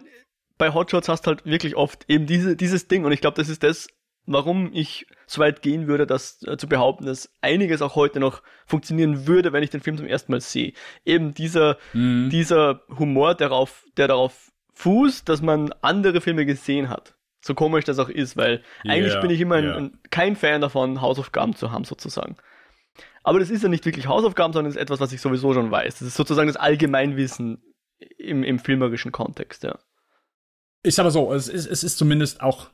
[0.58, 3.49] bei Hotshots hast du halt wirklich oft eben diese, dieses Ding und ich glaube, das
[3.49, 3.88] ist das,
[4.25, 8.43] warum ich so weit gehen würde, das äh, zu behaupten, dass einiges auch heute noch
[8.65, 10.73] funktionieren würde, wenn ich den Film zum ersten Mal sehe.
[11.05, 12.29] Eben dieser, mhm.
[12.29, 17.15] dieser Humor darauf, der darauf fußt, dass man andere Filme gesehen hat.
[17.41, 19.77] So komisch das auch ist, weil yeah, eigentlich bin ich immer yeah.
[19.77, 22.36] ein, kein Fan davon, Hausaufgaben zu haben, sozusagen.
[23.23, 25.71] Aber das ist ja nicht wirklich Hausaufgaben, sondern es ist etwas, was ich sowieso schon
[25.71, 25.99] weiß.
[25.99, 27.62] Das ist sozusagen das Allgemeinwissen
[28.17, 29.77] im, im filmerischen Kontext, ja.
[30.83, 32.69] Ist aber so, es ist, es ist zumindest auch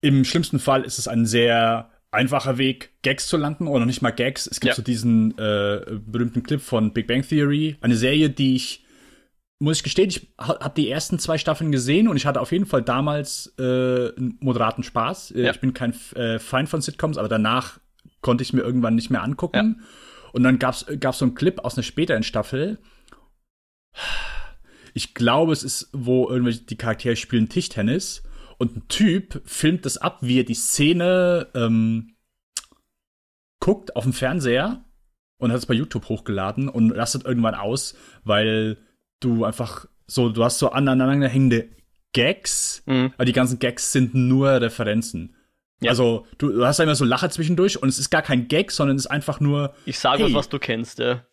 [0.00, 4.02] im schlimmsten Fall ist es ein sehr einfacher Weg, Gags zu landen, oder noch nicht
[4.02, 4.46] mal Gags.
[4.46, 4.74] Es gibt ja.
[4.74, 8.84] so diesen äh, berühmten Clip von Big Bang Theory, eine Serie, die ich
[9.60, 12.66] muss ich gestehen, ich habe die ersten zwei Staffeln gesehen und ich hatte auf jeden
[12.66, 15.30] Fall damals äh, einen moderaten Spaß.
[15.30, 15.50] Äh, ja.
[15.52, 17.78] Ich bin kein äh, Feind von Sitcoms, aber danach
[18.20, 19.76] konnte ich mir irgendwann nicht mehr angucken.
[19.78, 19.86] Ja.
[20.32, 22.78] Und dann gab's gab's so einen Clip aus einer späteren Staffel.
[24.92, 28.22] Ich glaube, es ist, wo irgendwelche die Charaktere spielen Tischtennis
[28.58, 32.16] und ein Typ filmt das ab, wie er die Szene ähm,
[33.60, 34.84] guckt auf dem Fernseher
[35.38, 38.78] und hat es bei YouTube hochgeladen und rastet irgendwann aus, weil
[39.20, 41.70] du einfach so, du hast so aneinander hängende
[42.12, 43.12] Gags, mhm.
[43.14, 45.34] aber die ganzen Gags sind nur Referenzen.
[45.80, 45.90] Ja.
[45.90, 48.96] Also, du, du hast immer so Lacher zwischendurch und es ist gar kein Gag, sondern
[48.96, 49.74] es ist einfach nur.
[49.84, 51.24] Ich sage hey, was, was du kennst, ja.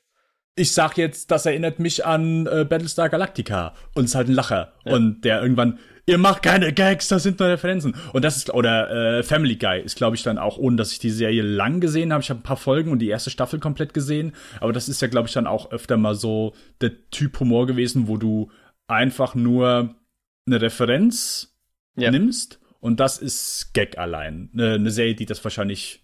[0.55, 4.33] Ich sag jetzt, das erinnert mich an äh, Battlestar Galactica und es ist halt ein
[4.33, 4.73] Lacher.
[4.83, 4.93] Ja.
[4.93, 7.95] Und der irgendwann, ihr macht keine Gags, das sind nur Referenzen.
[8.11, 10.99] Und das ist, oder äh, Family Guy ist, glaube ich, dann auch, ohne dass ich
[10.99, 12.21] die Serie lang gesehen habe.
[12.21, 14.33] Ich habe ein paar Folgen und die erste Staffel komplett gesehen.
[14.59, 18.09] Aber das ist ja, glaube ich, dann auch öfter mal so der Typ Humor gewesen,
[18.09, 18.51] wo du
[18.87, 19.95] einfach nur
[20.45, 21.55] eine Referenz
[21.95, 22.11] ja.
[22.11, 24.49] nimmst und das ist Gag allein.
[24.53, 26.01] Eine, Serie, die das wahrscheinlich,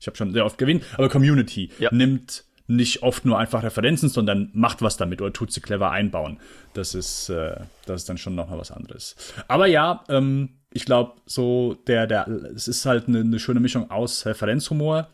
[0.00, 1.90] ich habe schon sehr oft gewinnt, aber Community ja.
[1.92, 6.40] nimmt nicht oft nur einfach Referenzen, sondern macht was damit oder tut sie clever einbauen.
[6.72, 9.16] Das ist, äh, das ist dann schon nochmal was anderes.
[9.48, 13.90] Aber ja, ähm, ich glaube, so der, der, es ist halt eine, eine schöne Mischung
[13.90, 15.10] aus Referenzhumor,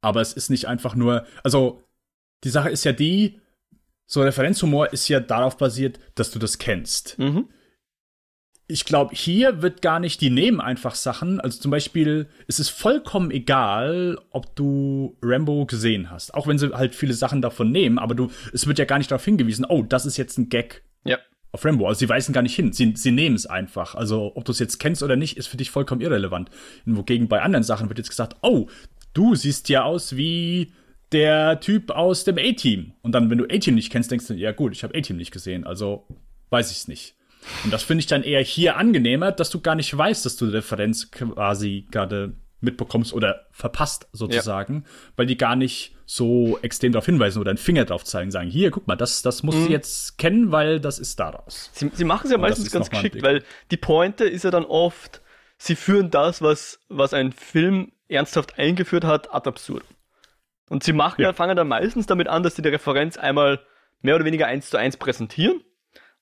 [0.00, 1.82] aber es ist nicht einfach nur, also
[2.44, 3.40] die Sache ist ja die,
[4.06, 7.18] so Referenzhumor ist ja darauf basiert, dass du das kennst.
[7.18, 7.48] Mhm
[8.68, 11.40] ich glaube, hier wird gar nicht, die nehmen einfach Sachen.
[11.40, 16.34] Also zum Beispiel, es ist vollkommen egal, ob du Rambo gesehen hast.
[16.34, 19.10] Auch wenn sie halt viele Sachen davon nehmen, aber du, es wird ja gar nicht
[19.10, 20.82] darauf hingewiesen, oh, das ist jetzt ein Gag.
[21.04, 21.18] Ja.
[21.52, 21.86] Auf Rambo.
[21.86, 22.72] Also sie weisen gar nicht hin.
[22.72, 23.94] Sie, sie nehmen es einfach.
[23.94, 26.50] Also ob du es jetzt kennst oder nicht, ist für dich vollkommen irrelevant.
[26.86, 28.66] Wogegen bei anderen Sachen wird jetzt gesagt, oh,
[29.14, 30.72] du siehst ja aus wie
[31.12, 32.94] der Typ aus dem A-Team.
[33.02, 35.30] Und dann, wenn du A-Team nicht kennst, denkst du, ja gut, ich habe A-Team nicht
[35.30, 36.06] gesehen, also
[36.50, 37.14] weiß ich es nicht.
[37.64, 40.46] Und das finde ich dann eher hier angenehmer, dass du gar nicht weißt, dass du
[40.46, 44.90] die Referenz quasi gerade mitbekommst oder verpasst sozusagen, ja.
[45.16, 48.70] weil die gar nicht so extrem darauf hinweisen oder einen Finger drauf zeigen, sagen, hier,
[48.70, 49.66] guck mal, das, das musst mhm.
[49.66, 51.70] du jetzt kennen, weil das ist daraus.
[51.74, 54.64] Sie, sie machen es ja Und meistens ganz geschickt, weil die Pointe ist ja dann
[54.64, 55.20] oft,
[55.58, 59.84] sie führen das, was, was ein Film ernsthaft eingeführt hat, ad absurd.
[60.68, 61.32] Und sie machen ja.
[61.32, 63.60] fangen dann meistens damit an, dass sie die Referenz einmal
[64.00, 65.60] mehr oder weniger eins zu eins präsentieren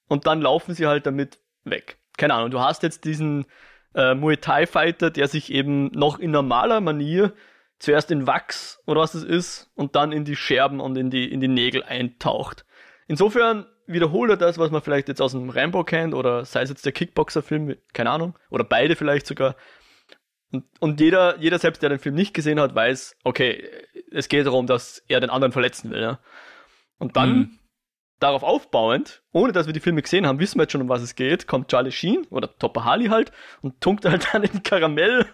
[0.09, 1.99] und dann laufen sie halt damit weg.
[2.17, 3.47] Keine Ahnung, du hast jetzt diesen
[3.95, 7.33] äh, Muay Thai Fighter, der sich eben noch in normaler Manier
[7.79, 11.31] zuerst in Wachs oder was das ist und dann in die Scherben und in die,
[11.31, 12.65] in die Nägel eintaucht.
[13.07, 16.71] Insofern wiederhole er das, was man vielleicht jetzt aus dem Rambo kennt oder sei es
[16.71, 19.57] jetzt der Kickboxer-Film, keine Ahnung, oder beide vielleicht sogar.
[20.51, 23.69] Und, und jeder, jeder selbst, der den Film nicht gesehen hat, weiß, okay,
[24.11, 26.01] es geht darum, dass er den anderen verletzen will.
[26.01, 26.21] Ja?
[26.99, 27.59] Und dann mhm.
[28.21, 31.03] Darauf aufbauend, ohne dass wir die Filme gesehen haben, wissen wir jetzt schon, um was
[31.03, 34.63] es geht, kommt Charlie Sheen oder Topper Harley halt und tunkt halt dann in die
[34.63, 35.27] Karamell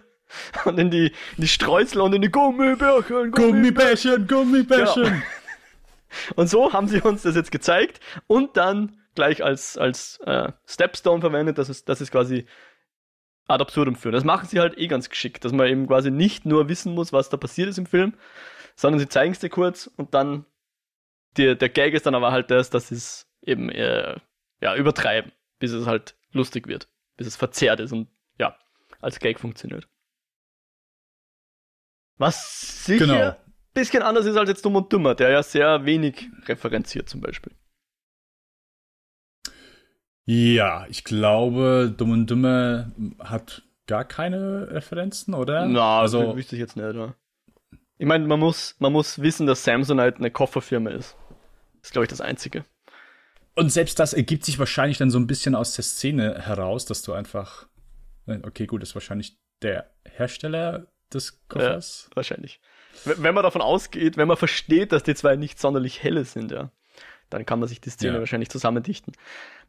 [0.65, 3.31] und in die, in die Streusel und in die Gummibärchen.
[3.33, 5.05] Gummibärchen, Gummibärchen.
[5.05, 5.23] Genau.
[6.35, 11.21] Und so haben sie uns das jetzt gezeigt und dann gleich als, als äh, Stepstone
[11.21, 12.47] verwendet, dass es, dass es quasi
[13.47, 14.15] ad absurdum führt.
[14.15, 17.13] Das machen sie halt eh ganz geschickt, dass man eben quasi nicht nur wissen muss,
[17.13, 18.15] was da passiert ist im Film,
[18.77, 20.47] sondern sie zeigen es dir kurz und dann
[21.37, 24.17] der, der Gag ist dann aber halt das, dass sie es eben äh,
[24.61, 28.57] ja, übertreiben, bis es halt lustig wird, bis es verzerrt ist und ja,
[29.01, 29.89] als Gag funktioniert.
[32.19, 33.37] Was sicher genau
[33.75, 37.53] bisschen anders ist als jetzt Dumm und Dümmer, der ja sehr wenig referenziert zum Beispiel.
[40.25, 45.67] Ja, ich glaube, Dumm und Dümmer hat gar keine Referenzen, oder?
[45.67, 47.17] Na, also wüsste ich jetzt nicht, oder?
[47.99, 51.17] Ich meine, man muss, man muss wissen, dass Samsonite eine Kofferfirma ist.
[51.81, 52.65] Das ist, glaube ich, das Einzige.
[53.55, 57.03] Und selbst das ergibt sich wahrscheinlich dann so ein bisschen aus der Szene heraus, dass
[57.03, 57.67] du einfach.
[58.27, 62.07] Okay, gut, das ist wahrscheinlich der Hersteller des Koffers.
[62.11, 62.61] Ja, wahrscheinlich
[63.05, 66.71] wenn man davon ausgeht, wenn man versteht, dass die zwei nicht sonderlich helle sind, ja,
[67.29, 68.19] dann kann man sich die Szene ja.
[68.19, 69.15] wahrscheinlich zusammendichten.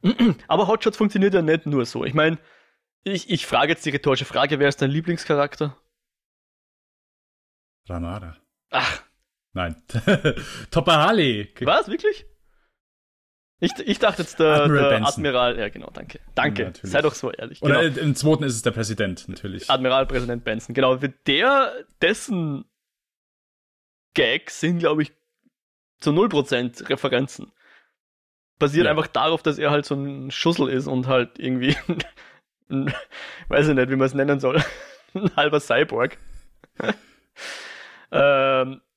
[0.48, 2.04] Aber Hotshots funktioniert ja nicht nur so.
[2.06, 2.38] Ich meine,
[3.04, 5.78] ich, ich frage jetzt die rhetorische Frage, wer ist dein Lieblingscharakter?
[7.88, 8.38] Ramada.
[8.70, 9.04] Ach.
[9.54, 9.76] Nein.
[10.72, 11.54] Topper Harley.
[11.62, 12.26] Was, wirklich?
[13.64, 16.20] Ich, ich dachte jetzt der Admiral, der Admiral, ja genau, danke.
[16.34, 17.62] Danke, ja, sei doch so ehrlich.
[17.62, 18.02] Oder genau.
[18.02, 19.70] im zweiten ist es der Präsident, natürlich.
[19.70, 20.96] Admiral Präsident Benson, genau.
[20.96, 22.66] Der, dessen
[24.16, 25.14] Gags sind, glaube ich,
[26.00, 27.52] zu 0% Referenzen.
[28.58, 28.92] Basiert ja.
[28.92, 31.76] einfach darauf, dass er halt so ein Schussel ist und halt irgendwie,
[32.70, 32.92] ein,
[33.48, 34.64] weiß ich nicht, wie man es nennen soll,
[35.14, 36.18] ein halber Cyborg.
[38.12, 38.91] ähm, äh,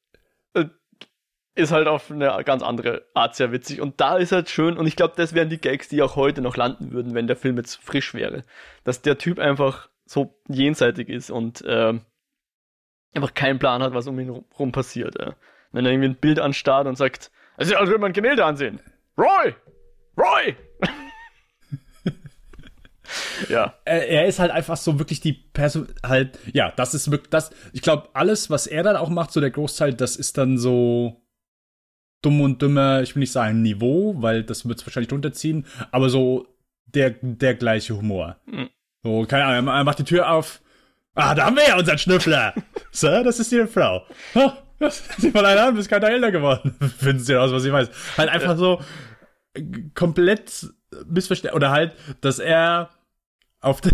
[1.54, 3.80] ist halt auf eine ganz andere Art sehr witzig.
[3.80, 6.40] Und da ist halt schön, und ich glaube, das wären die Gags, die auch heute
[6.40, 8.42] noch landen würden, wenn der Film jetzt frisch wäre.
[8.82, 11.94] Dass der Typ einfach so jenseitig ist und äh,
[13.14, 15.16] einfach keinen Plan hat, was um ihn rum passiert.
[15.18, 15.34] Ja.
[15.72, 18.80] Wenn er irgendwie ein Bild anstarrt und sagt, ist, als würde man ein Gemälde ansehen.
[19.16, 19.54] Roy!
[20.18, 20.56] Roy!
[23.48, 23.74] ja.
[23.84, 27.52] Er, er, ist halt einfach so wirklich die Person, halt, ja, das ist wirklich, das,
[27.72, 31.23] ich glaube, alles, was er dann auch macht, so der Großteil, das ist dann so
[32.24, 36.08] dumm und dümmer, ich will nicht sagen Niveau, weil das wird es wahrscheinlich runterziehen, aber
[36.08, 36.46] so
[36.86, 38.36] der, der gleiche Humor.
[38.46, 38.68] Mhm.
[39.02, 40.60] So, keine Ahnung, er macht die Tür auf,
[41.14, 42.54] Ah, da haben wir ja unseren Schnüffler.
[42.90, 44.04] Sir, das ist Ihre Frau.
[44.34, 44.50] Oh,
[45.18, 46.74] sieh mal einer an, bist keiner älter geworden.
[46.98, 47.88] Finden Sie aus, was ich weiß.
[48.18, 48.80] Halt einfach so
[49.54, 49.62] äh,
[49.94, 50.68] komplett
[51.06, 51.54] missverständlich.
[51.54, 52.90] Oder halt, dass er
[53.60, 53.92] auf de,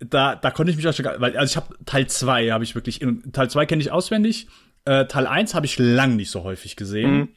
[0.00, 2.74] da, da konnte ich mich auch schon, weil, also ich habe Teil 2 habe ich
[2.74, 3.00] wirklich,
[3.32, 4.48] Teil 2 kenne ich auswendig.
[4.86, 7.12] Äh, Teil 1 habe ich lang nicht so häufig gesehen.
[7.12, 7.28] Mhm.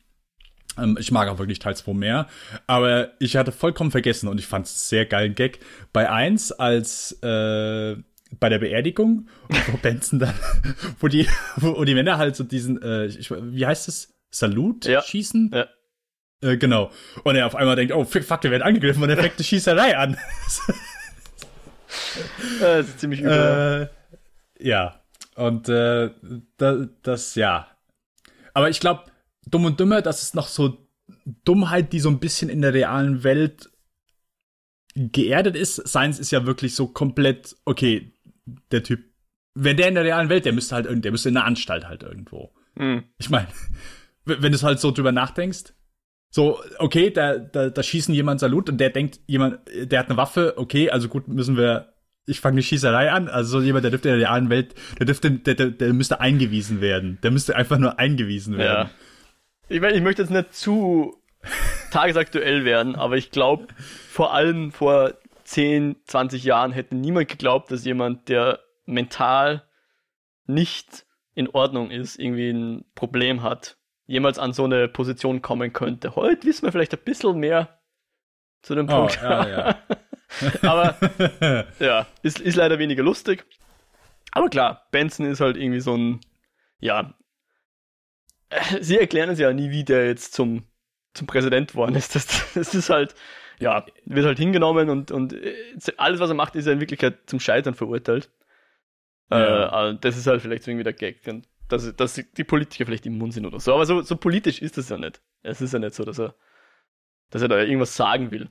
[0.78, 2.28] Ähm, ich mag auch wirklich Teil 2 mehr.
[2.68, 5.60] Aber ich hatte vollkommen vergessen und ich fand es sehr geilen Gag.
[5.94, 7.96] Bei 1, als äh,
[8.40, 9.28] bei der Beerdigung,
[9.72, 10.34] wo Benson dann,
[11.00, 15.02] wo die, wo die Männer halt so diesen, äh, ich, wie heißt es, Salut ja.
[15.02, 15.52] schießen?
[15.54, 15.68] Ja.
[16.42, 16.92] Äh, genau.
[17.24, 19.98] Und er auf einmal denkt, oh, fuck, der wird angegriffen und er fängt eine Schießerei
[19.98, 20.18] an.
[22.60, 23.90] das ist ziemlich übel.
[24.60, 25.02] Äh, ja.
[25.36, 26.12] Und äh,
[26.58, 27.68] da, das, ja.
[28.54, 29.04] Aber ich glaube,
[29.48, 30.88] Dumm und Dümmer, das ist noch so
[31.44, 33.70] Dummheit, die so ein bisschen in der realen Welt
[34.96, 35.88] geerdet ist.
[35.88, 38.14] Science ist ja wirklich so komplett, okay,
[38.72, 39.04] der Typ,
[39.54, 42.04] wenn der in der realen Welt, der müsste halt, der müsste in der Anstalt halt
[42.04, 42.54] irgendwo.
[42.76, 43.04] Mhm.
[43.18, 43.48] Ich meine,
[44.26, 45.74] wenn du halt so drüber nachdenkst,
[46.34, 50.16] so, okay, da, da, da schießen jemand Salut und der denkt, jemand, der hat eine
[50.18, 51.94] Waffe, okay, also gut, müssen wir,
[52.26, 55.06] ich fange eine Schießerei an, also so jemand, der dürfte in der realen Welt, der
[55.06, 57.20] dürfte, der, der, der müsste eingewiesen werden.
[57.24, 58.88] Der müsste einfach nur eingewiesen werden.
[58.88, 58.92] Ja.
[59.72, 61.18] Ich meine, ich möchte jetzt nicht zu
[61.92, 65.14] tagesaktuell werden, aber ich glaube, vor allem vor
[65.46, 69.64] 10, 20 Jahren hätte niemand geglaubt, dass jemand, der mental
[70.46, 71.06] nicht
[71.36, 76.18] in Ordnung ist, irgendwie ein Problem hat, jemals an so eine Position kommen könnte.
[76.18, 77.80] Heute wissen wir vielleicht ein bisschen mehr
[78.62, 79.20] zu dem oh, Punkt.
[79.24, 79.76] Oh, ja, ja.
[80.70, 80.96] Aber
[81.80, 83.46] ja, ist, ist leider weniger lustig.
[84.34, 86.20] Aber klar, Benson ist halt irgendwie so ein,
[86.80, 87.14] ja,
[88.82, 90.64] sie erklären es ja nie, wie der jetzt zum
[91.14, 92.16] zum Präsident geworden ist.
[92.16, 93.16] Das, das ist halt,
[93.60, 95.56] ja, wird halt hingenommen und, und äh,
[95.98, 98.30] alles, was er macht, ist ja in Wirklichkeit zum Scheitern verurteilt.
[99.30, 99.90] Ja.
[99.90, 101.22] Äh, das ist halt vielleicht so irgendwie der Gag,
[101.70, 103.74] dass, dass die Politiker vielleicht immun sind oder so.
[103.74, 105.22] Aber so, so politisch ist das ja nicht.
[105.42, 106.36] Es ist ja nicht so, dass er,
[107.30, 108.50] dass er da irgendwas sagen will.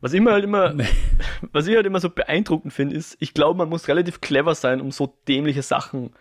[0.00, 0.88] Was immer halt immer, nee.
[1.52, 4.80] was ich halt immer so beeindruckend finde, ist, ich glaube, man muss relativ clever sein,
[4.80, 6.14] um so dämliche Sachen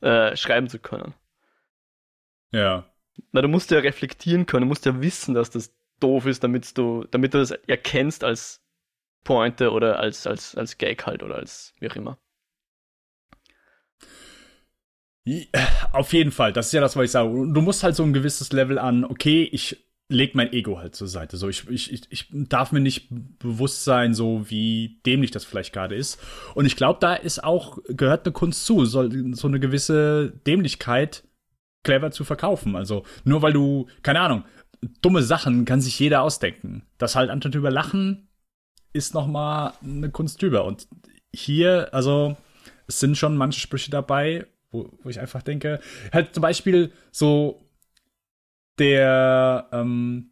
[0.00, 1.14] äh, schreiben zu können.
[2.52, 2.86] Ja.
[3.32, 6.76] Na, du musst ja reflektieren können, du musst ja wissen, dass das doof ist, damit
[6.76, 8.60] du, damit du das erkennst als
[9.24, 12.18] Pointe oder als, als, als Gag halt oder als wie auch immer.
[15.92, 17.28] Auf jeden Fall, das ist ja das, was ich sage.
[17.30, 21.06] Du musst halt so ein gewisses Level an, okay, ich leg mein Ego halt zur
[21.06, 21.36] Seite.
[21.36, 25.94] So, ich, ich, ich, darf mir nicht bewusst sein, so wie dämlich das vielleicht gerade
[25.94, 26.20] ist.
[26.54, 31.22] Und ich glaube, da ist auch, gehört eine Kunst zu, so, so eine gewisse Dämlichkeit
[31.82, 32.76] clever zu verkaufen.
[32.76, 34.44] Also, nur weil du, keine Ahnung,
[35.00, 36.82] dumme Sachen kann sich jeder ausdenken.
[36.98, 38.28] Das halt anstatt über Lachen
[38.92, 40.64] ist noch mal eine Kunst drüber.
[40.64, 40.86] Und
[41.32, 42.36] hier, also,
[42.86, 45.80] es sind schon manche Sprüche dabei, wo, wo ich einfach denke,
[46.12, 47.60] halt zum Beispiel so
[48.78, 50.30] der, ähm,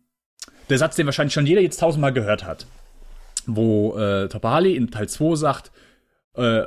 [0.68, 2.66] der Satz, den wahrscheinlich schon jeder jetzt tausendmal gehört hat,
[3.46, 5.72] wo äh, Topali in Teil 2 sagt,
[6.34, 6.66] äh,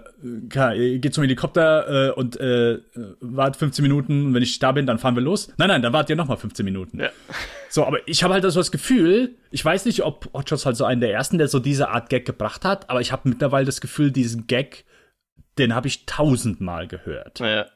[1.00, 2.80] geht zum Helikopter äh, und äh,
[3.22, 5.54] wart 15 Minuten, wenn ich da bin, dann fahren wir los.
[5.58, 7.00] Nein, nein, dann wart ihr nochmal 15 Minuten.
[7.00, 7.10] Ja.
[7.70, 10.86] So, aber ich habe halt so das Gefühl, ich weiß nicht, ob Hotshots halt so
[10.86, 13.80] einen der ersten, der so diese Art Gag gebracht hat, aber ich habe mittlerweile das
[13.80, 14.86] Gefühl, diesen Gag,
[15.58, 17.40] den habe ich tausendmal gehört.
[17.40, 17.68] Ja.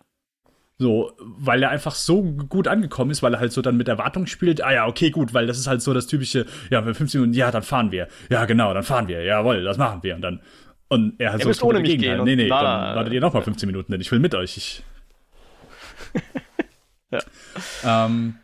[0.80, 4.28] So, weil er einfach so gut angekommen ist, weil er halt so dann mit Erwartung
[4.28, 4.64] spielt.
[4.64, 7.38] Ah ja, okay, gut, weil das ist halt so das typische, ja, für 15 Minuten,
[7.38, 8.08] ja, dann fahren wir.
[8.30, 9.24] Ja, genau, dann fahren wir.
[9.24, 10.14] Jawohl, das machen wir.
[10.16, 10.42] Und dann,
[10.90, 12.24] und er hat so ohne mich gehen.
[12.24, 14.58] Nee, nee, dann wartet ihr nochmal 15 Minuten, denn ich will mit euch.
[14.58, 14.84] Ich
[17.12, 17.20] ja.
[17.84, 18.36] Ähm,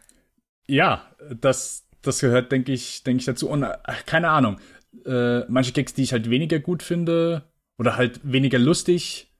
[0.68, 3.50] ja, das, das gehört, denke ich, denke ich dazu.
[3.50, 4.60] Und ach, keine Ahnung.
[5.06, 7.44] Äh, manche Gags, die ich halt weniger gut finde,
[7.78, 9.32] oder halt weniger lustig,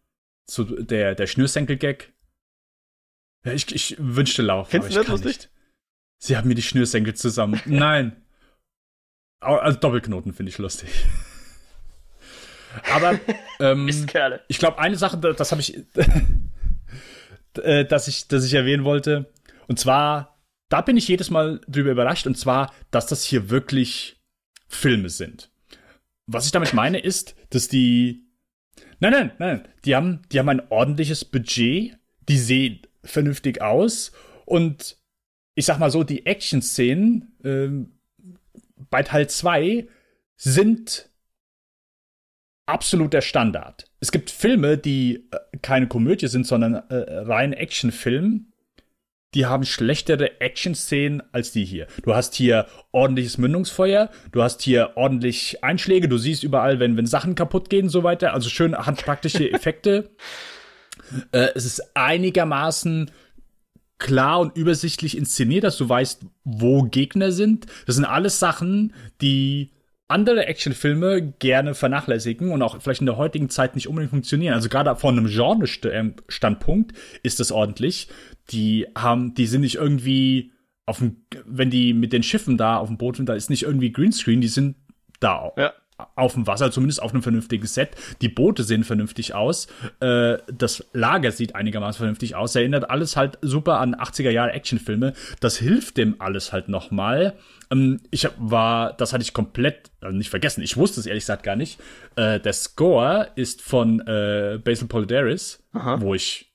[0.50, 2.14] so der, der Schnürsenkel-Gag,
[3.46, 4.70] ja, ich, ich wünschte Lauf.
[4.70, 5.38] Kennst du das lustig?
[5.38, 5.50] Nicht.
[6.18, 7.62] Sie haben mir die Schnürsenkel zusammen.
[7.66, 8.18] Nein.
[9.46, 10.90] Also Doppelknoten finde ich lustig.
[12.94, 13.20] Aber
[13.60, 13.88] ähm,
[14.48, 15.78] ich glaube, eine Sache, das habe ich,
[17.62, 19.32] äh, dass ich, dass ich erwähnen wollte,
[19.68, 24.20] und zwar, da bin ich jedes Mal drüber überrascht, und zwar, dass das hier wirklich
[24.68, 25.50] Filme sind.
[26.26, 28.26] Was ich damit meine, ist, dass die,
[29.00, 34.12] nein, nein, nein, die haben, die haben ein ordentliches Budget, die sehen vernünftig aus.
[34.46, 34.98] Und
[35.56, 37.70] ich sag mal so, die Action-Szenen äh,
[38.90, 39.88] bei Teil 2
[40.36, 41.10] sind
[42.66, 43.86] absolut der Standard.
[44.00, 48.48] Es gibt Filme, die äh, keine Komödie sind, sondern äh, rein Actionfilm.
[49.34, 51.88] Die haben schlechtere Action-Szenen als die hier.
[52.04, 57.08] Du hast hier ordentliches Mündungsfeuer, du hast hier ordentlich Einschläge, du siehst überall, wenn, wenn
[57.08, 58.34] Sachen kaputt gehen und so weiter.
[58.34, 60.12] Also schön handpraktische Effekte.
[61.32, 63.12] Äh, es ist einigermaßen
[64.00, 67.68] klar und übersichtlich inszeniert, dass du weißt, wo Gegner sind.
[67.86, 69.72] Das sind alles Sachen, die
[70.08, 74.54] andere Actionfilme gerne vernachlässigen und auch vielleicht in der heutigen Zeit nicht unbedingt funktionieren.
[74.54, 78.10] Also gerade von einem Genre-Standpunkt ist das ordentlich.
[78.52, 80.52] Die haben, die sind nicht irgendwie
[80.86, 83.64] auf dem, wenn die mit den Schiffen da auf dem Boot sind, da ist nicht
[83.64, 84.76] irgendwie Greenscreen, die sind
[85.20, 85.54] da.
[85.58, 85.74] Ja
[86.16, 87.92] auf dem Wasser, zumindest auf einem vernünftigen Set.
[88.22, 89.68] Die Boote sehen vernünftig aus.
[90.00, 92.56] Äh, das Lager sieht einigermaßen vernünftig aus.
[92.56, 95.14] Erinnert alles halt super an 80er Jahre Actionfilme.
[95.40, 97.34] Das hilft dem alles halt nochmal.
[97.72, 100.62] Ähm, ich war, das hatte ich komplett also nicht vergessen.
[100.62, 101.80] Ich wusste es ehrlich gesagt gar nicht.
[102.16, 106.54] Äh, der Score ist von äh, Basil Poldaris, wo ich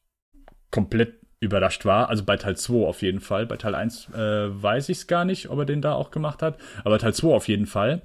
[0.70, 2.08] komplett überrascht war.
[2.08, 3.46] Also bei Teil 2 auf jeden Fall.
[3.46, 6.42] Bei Teil 1 äh, weiß ich es gar nicht, ob er den da auch gemacht
[6.42, 6.58] hat.
[6.84, 8.02] Aber Teil 2 auf jeden Fall.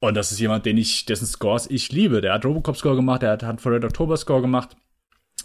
[0.00, 2.20] Und das ist jemand, den ich, dessen Scores ich liebe.
[2.20, 4.76] Der hat Robocop Score gemacht, der hat, hat Red October Score gemacht.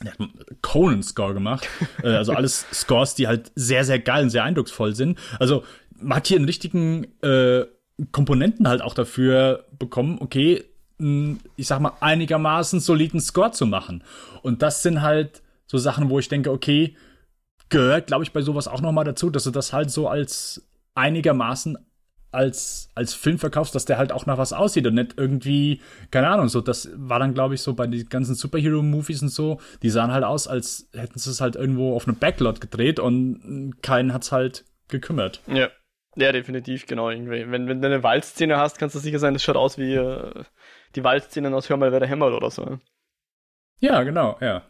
[0.03, 0.19] Der hat
[0.61, 1.67] Conan Score gemacht.
[2.03, 5.17] äh, also alles Scores, die halt sehr, sehr geil und sehr eindrucksvoll sind.
[5.39, 5.63] Also
[5.95, 7.65] man hat hier einen richtigen äh,
[8.11, 10.63] Komponenten halt auch dafür bekommen, okay,
[11.55, 14.03] ich sag mal, einigermaßen soliden Score zu machen.
[14.43, 16.95] Und das sind halt so Sachen, wo ich denke, okay,
[17.69, 20.67] gehört, glaube ich, bei sowas auch noch mal dazu, dass du das halt so als
[20.93, 21.77] einigermaßen
[22.31, 26.29] als, als Film verkaufst, dass der halt auch nach was aussieht und nicht irgendwie, keine
[26.29, 29.89] Ahnung, so, das war dann, glaube ich, so bei den ganzen Superhero-Movies und so, die
[29.89, 34.13] sahen halt aus, als hätten sie es halt irgendwo auf einem Backlot gedreht und keinen
[34.13, 35.41] hat's halt gekümmert.
[35.47, 35.69] Ja.
[36.17, 37.09] Ja, definitiv, genau.
[37.09, 37.49] Irgendwie.
[37.49, 40.43] Wenn, wenn du eine Waldszene hast, kannst du sicher sein, das schaut aus wie äh,
[40.95, 42.79] die Waldszenen aus Hör mal, wer der hämmert oder so.
[43.79, 44.63] Ja, genau, ja.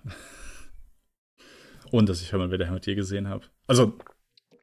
[1.91, 3.45] Und dass ich Hör mal, wer der hämmert je gesehen habe.
[3.67, 3.97] Also,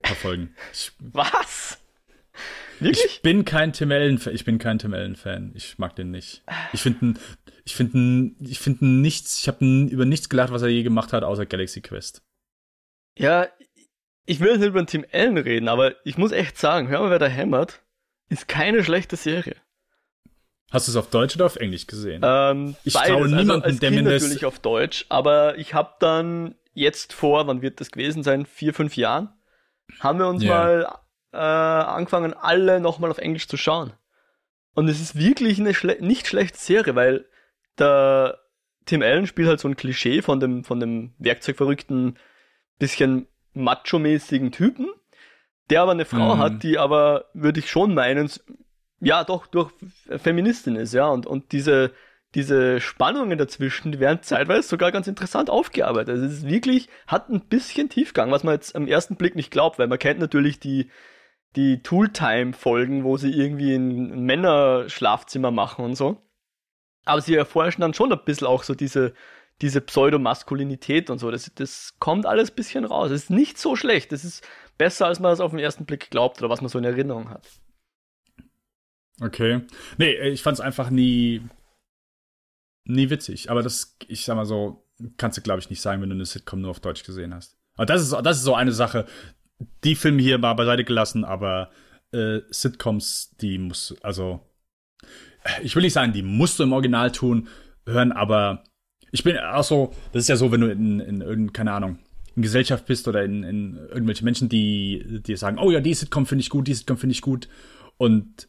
[0.04, 0.54] verfolgen.
[1.00, 1.78] Was?
[2.80, 3.04] Wirklich?
[3.06, 4.34] Ich bin kein Tim Allen Fan.
[4.34, 5.52] Ich bin kein Tim Allen Fan.
[5.54, 6.42] Ich mag den nicht.
[6.72, 7.18] Ich finde
[7.64, 11.22] ich finde ich finde nichts, ich habe über nichts gelacht, was er je gemacht hat,
[11.24, 12.22] außer Galaxy Quest.
[13.18, 13.48] Ja,
[14.26, 17.00] ich will jetzt nicht über den Tim Allen reden, aber ich muss echt sagen, hör
[17.00, 17.82] mal, wer da hämmert,
[18.28, 19.56] ist keine schlechte Serie.
[20.70, 22.20] Hast du es auf Deutsch oder auf Englisch gesehen?
[22.24, 23.08] Ähm, ich beides.
[23.08, 26.54] traue Also niemandem, als der kind mir das- natürlich auf Deutsch, aber ich habe dann
[26.74, 28.44] jetzt vor, wann wird das gewesen sein?
[28.46, 29.30] Vier, fünf Jahren,
[30.00, 30.50] haben wir uns Ja.
[30.50, 30.98] mal
[31.32, 33.92] äh, angefangen, alle nochmal auf Englisch zu schauen.
[34.74, 37.26] Und es ist wirklich eine schle nicht schlechte Serie, weil
[37.78, 38.38] der
[38.86, 42.18] Tim Allen spielt halt so ein Klischee von dem, von dem werkzeugverrückten,
[42.78, 44.88] bisschen macho-mäßigen Typen,
[45.68, 46.38] der aber eine Frau Mhm.
[46.38, 48.30] hat, die aber, würde ich schon meinen,
[49.00, 49.72] ja, doch, durch
[50.16, 51.92] Feministin ist, ja, und, und diese,
[52.34, 56.10] diese Spannungen dazwischen, die werden zeitweise sogar ganz interessant aufgearbeitet.
[56.10, 59.50] Also es ist wirklich, hat ein bisschen Tiefgang, was man jetzt am ersten Blick nicht
[59.50, 60.90] glaubt, weil man kennt natürlich die,
[61.56, 66.22] die Tooltime-Folgen, wo sie irgendwie ein Männerschlafzimmer machen und so.
[67.04, 69.14] Aber sie erforschen dann schon ein bisschen auch so diese,
[69.60, 71.30] diese Pseudomaskulinität und so.
[71.30, 73.10] Das, das kommt alles ein bisschen raus.
[73.10, 74.12] Es ist nicht so schlecht.
[74.12, 74.46] Es ist
[74.76, 77.30] besser, als man es auf den ersten Blick glaubt oder was man so in Erinnerung
[77.30, 77.48] hat.
[79.20, 79.62] Okay.
[79.96, 81.42] Nee, ich fand es einfach nie,
[82.84, 83.50] nie witzig.
[83.50, 84.86] Aber das, ich sag mal so,
[85.16, 87.58] kannst du, glaube ich, nicht sagen, wenn du eine Sitcom nur auf Deutsch gesehen hast.
[87.74, 89.06] Aber das ist, das ist so eine Sache.
[89.84, 91.70] Die Filme hier mal beiseite gelassen, aber
[92.12, 94.40] äh, Sitcoms, die muss, also,
[95.62, 97.48] ich will nicht sagen, die musst du im Original tun,
[97.86, 98.64] hören, aber
[99.10, 101.98] ich bin auch so, das ist ja so, wenn du in, in irgendeine, keine Ahnung,
[102.36, 106.26] in Gesellschaft bist oder in, in irgendwelche Menschen, die dir sagen, oh ja, die Sitcom
[106.26, 107.48] finde ich gut, die Sitcom finde ich gut.
[107.96, 108.48] Und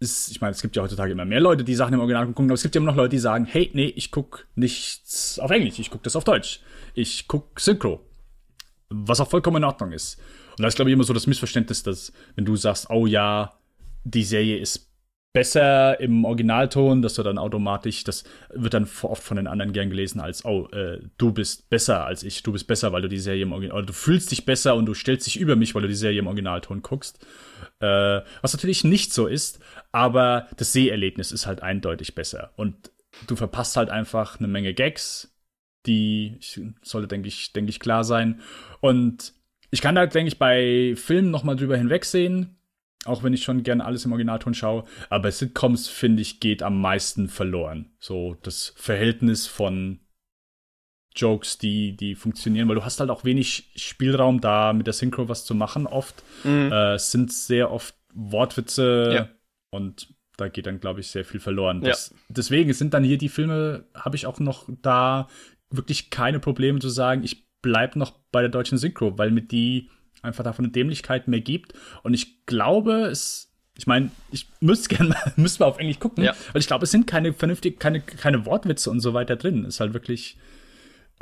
[0.00, 2.46] es, ich meine, es gibt ja heutzutage immer mehr Leute, die Sachen im Original gucken,
[2.46, 5.50] aber es gibt ja immer noch Leute, die sagen, hey, nee, ich guck nichts auf
[5.50, 6.60] Englisch, ich guck das auf Deutsch.
[6.94, 8.00] Ich guck Synchro.
[8.90, 10.18] Was auch vollkommen in Ordnung ist.
[10.50, 13.54] Und da ist, glaube ich, immer so das Missverständnis, dass, wenn du sagst, oh ja,
[14.04, 14.90] die Serie ist
[15.32, 19.90] besser im Originalton, dass du dann automatisch, das wird dann oft von den anderen gern
[19.90, 23.18] gelesen als, oh, äh, du bist besser als ich, du bist besser, weil du die
[23.18, 25.82] Serie im Original, oder du fühlst dich besser und du stellst dich über mich, weil
[25.82, 27.24] du die Serie im Originalton guckst.
[27.78, 29.60] Äh, was natürlich nicht so ist,
[29.92, 32.50] aber das Seherlebnis ist halt eindeutig besser.
[32.56, 32.90] Und
[33.28, 35.29] du verpasst halt einfach eine Menge Gags,
[35.86, 38.40] die ich, sollte, denke ich, denke ich, klar sein.
[38.80, 39.32] Und
[39.70, 42.56] ich kann da, denke ich, bei Filmen noch mal drüber hinwegsehen,
[43.04, 44.84] auch wenn ich schon gerne alles im Originalton schaue.
[45.08, 47.92] Aber bei Sitcoms, finde ich, geht am meisten verloren.
[47.98, 50.00] So das Verhältnis von
[51.16, 55.28] Jokes, die, die funktionieren, weil du hast halt auch wenig Spielraum da mit der Synchro
[55.28, 56.22] was zu machen oft.
[56.44, 56.70] Mhm.
[56.70, 59.28] Äh, es sind sehr oft Wortwitze Ja.
[59.70, 61.82] und da geht dann, glaube ich, sehr viel verloren.
[61.82, 61.90] Ja.
[61.90, 65.28] Das, deswegen sind dann hier die Filme, habe ich auch noch da
[65.70, 69.90] wirklich keine Probleme zu sagen, ich bleib noch bei der deutschen Synchro, weil mir die
[70.22, 71.74] einfach davon eine Dämlichkeit mehr gibt.
[72.02, 76.24] Und ich glaube, es, ich meine, ich müsste gerne mal, müsste mal auf Englisch gucken,
[76.24, 76.34] Ja.
[76.52, 79.64] weil ich glaube, es sind keine vernünftig, keine, keine Wortwitze und so weiter drin.
[79.64, 80.36] Ist halt wirklich,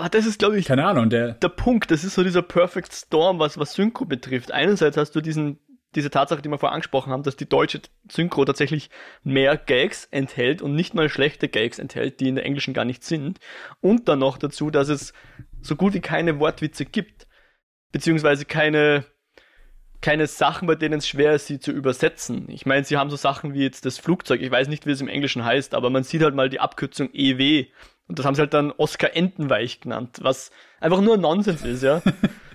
[0.00, 1.90] Ah, das ist, glaube ich, keine Ahnung, der, der Punkt.
[1.90, 4.52] Das ist so dieser Perfect Storm, was, was Synchro betrifft.
[4.52, 5.58] Einerseits hast du diesen,
[5.94, 7.80] diese Tatsache, die wir vorher angesprochen haben, dass die deutsche
[8.10, 8.90] Synchro tatsächlich
[9.22, 13.04] mehr Gags enthält und nicht mal schlechte Gags enthält, die in der englischen gar nicht
[13.04, 13.38] sind.
[13.80, 15.12] Und dann noch dazu, dass es
[15.60, 17.26] so gut wie keine Wortwitze gibt.
[17.90, 19.06] Beziehungsweise keine,
[20.02, 22.50] keine Sachen, bei denen es schwer ist, sie zu übersetzen.
[22.50, 24.42] Ich meine, sie haben so Sachen wie jetzt das Flugzeug.
[24.42, 27.08] Ich weiß nicht, wie es im Englischen heißt, aber man sieht halt mal die Abkürzung
[27.14, 27.66] EW.
[28.08, 32.02] Und das haben sie halt dann Oscar Entenweich genannt, was einfach nur Nonsens ist, ja.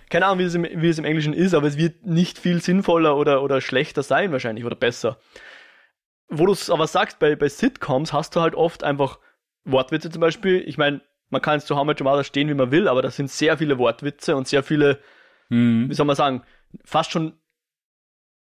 [0.10, 2.62] Keine Ahnung, wie es, im, wie es im Englischen ist, aber es wird nicht viel
[2.62, 5.18] sinnvoller oder, oder schlechter sein wahrscheinlich oder besser.
[6.30, 9.20] Wo du es aber sagst, bei, bei Sitcoms hast du halt oft einfach
[9.66, 10.64] Wortwitze zum Beispiel.
[10.68, 13.12] Ich meine, man kann es zu How Much Mother stehen, wie man will, aber da
[13.12, 15.00] sind sehr viele Wortwitze und sehr viele
[15.50, 16.44] hm, wie soll man sagen,
[16.86, 17.34] fast schon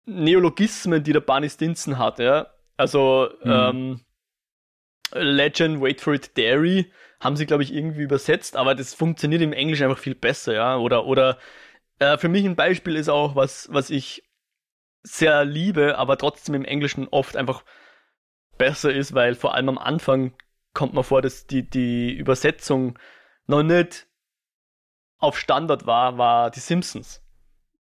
[0.06, 2.48] Neologismen, die der Barney Stinson hat, ja.
[2.78, 3.52] Also, Mhm.
[3.52, 4.00] ähm,
[5.14, 9.54] Legend, Wait for it, Dairy haben sie, glaube ich, irgendwie übersetzt, aber das funktioniert im
[9.54, 10.78] Englischen einfach viel besser, ja.
[10.78, 11.38] Oder, oder
[12.00, 14.24] äh, für mich ein Beispiel ist auch, was, was ich
[15.04, 17.64] sehr liebe, aber trotzdem im Englischen oft einfach
[18.58, 20.34] besser ist, weil vor allem am Anfang
[20.74, 22.98] kommt mir vor, dass die, die Übersetzung
[23.48, 24.08] noch nicht
[25.18, 27.24] auf Standard war, war die Simpsons.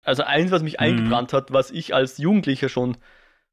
[0.03, 0.81] Also eins, was mich Mhm.
[0.81, 2.97] eingebrannt hat, was ich als Jugendlicher schon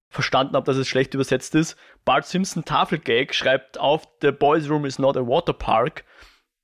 [0.09, 1.77] verstanden habe, dass es schlecht übersetzt ist.
[2.05, 6.03] Bart Simpson Tafelgag schreibt auf, The Boys Room is not a water park,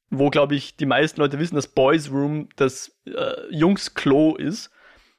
[0.09, 4.71] wo, glaube ich, die meisten Leute wissen, dass Boys Room das äh, Jungs-Klo ist.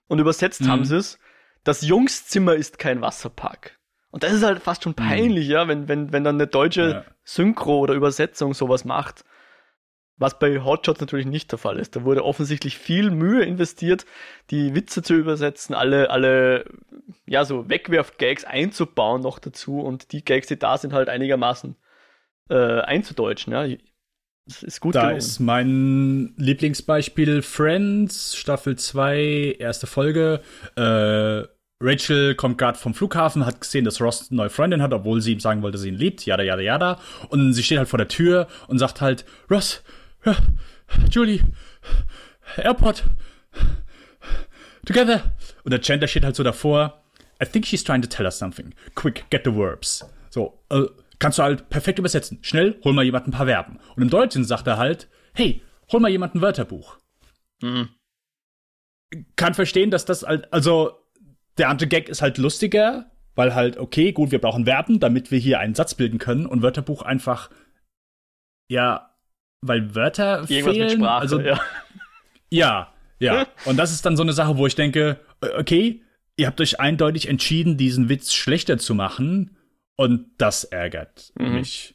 [0.08, 0.68] Und übersetzt Mhm.
[0.68, 1.18] haben sie es,
[1.64, 3.76] das Jungszimmer ist kein Wasserpark.
[4.10, 7.04] Und das ist halt fast schon peinlich, ja, wenn, wenn, wenn dann eine deutsche Ja.
[7.24, 9.24] Synchro oder Übersetzung sowas macht.
[10.18, 11.94] Was bei Hotshots natürlich nicht der Fall ist.
[11.94, 14.06] Da wurde offensichtlich viel Mühe investiert,
[14.50, 16.64] die Witze zu übersetzen, alle, alle,
[17.26, 21.76] ja, so Wegwerf-Gags einzubauen noch dazu und die Gags, die da sind, halt einigermaßen
[22.48, 23.66] äh, einzudeutschen, ja.
[24.46, 25.18] Das ist gut Da gelungen.
[25.18, 30.40] ist mein Lieblingsbeispiel Friends, Staffel 2, erste Folge.
[30.76, 31.42] Äh,
[31.78, 35.32] Rachel kommt gerade vom Flughafen, hat gesehen, dass Ross eine neue Freundin hat, obwohl sie
[35.32, 37.00] ihm sagen wollte, dass sie ihn liebt, jada, jada, jada.
[37.28, 39.82] Und sie steht halt vor der Tür und sagt halt, Ross,
[41.10, 41.42] Julie,
[42.56, 43.04] Airport,
[44.84, 45.22] together.
[45.64, 47.02] Und der Chandler steht halt so davor,
[47.42, 48.74] I think she's trying to tell us something.
[48.94, 50.04] Quick, get the verbs.
[50.30, 50.84] So, äh,
[51.18, 52.38] kannst du halt perfekt übersetzen.
[52.42, 53.78] Schnell, hol mal jemand ein paar Verben.
[53.94, 55.62] Und im Deutschen sagt er halt, hey,
[55.92, 56.98] hol mal jemand ein Wörterbuch.
[57.62, 57.88] Mhm.
[59.36, 60.98] Kann verstehen, dass das halt, also,
[61.58, 65.38] der andere Gag ist halt lustiger, weil halt, okay, gut, wir brauchen Verben, damit wir
[65.38, 67.50] hier einen Satz bilden können und Wörterbuch einfach,
[68.68, 69.15] ja,
[69.68, 70.88] weil Wörter Irgendwas fehlen.
[70.88, 71.60] Mit Sprache, also, ja.
[72.50, 73.46] ja, ja.
[73.64, 75.20] Und das ist dann so eine Sache, wo ich denke,
[75.58, 76.02] okay,
[76.36, 79.56] ihr habt euch eindeutig entschieden, diesen Witz schlechter zu machen
[79.96, 81.54] und das ärgert mhm.
[81.54, 81.94] mich.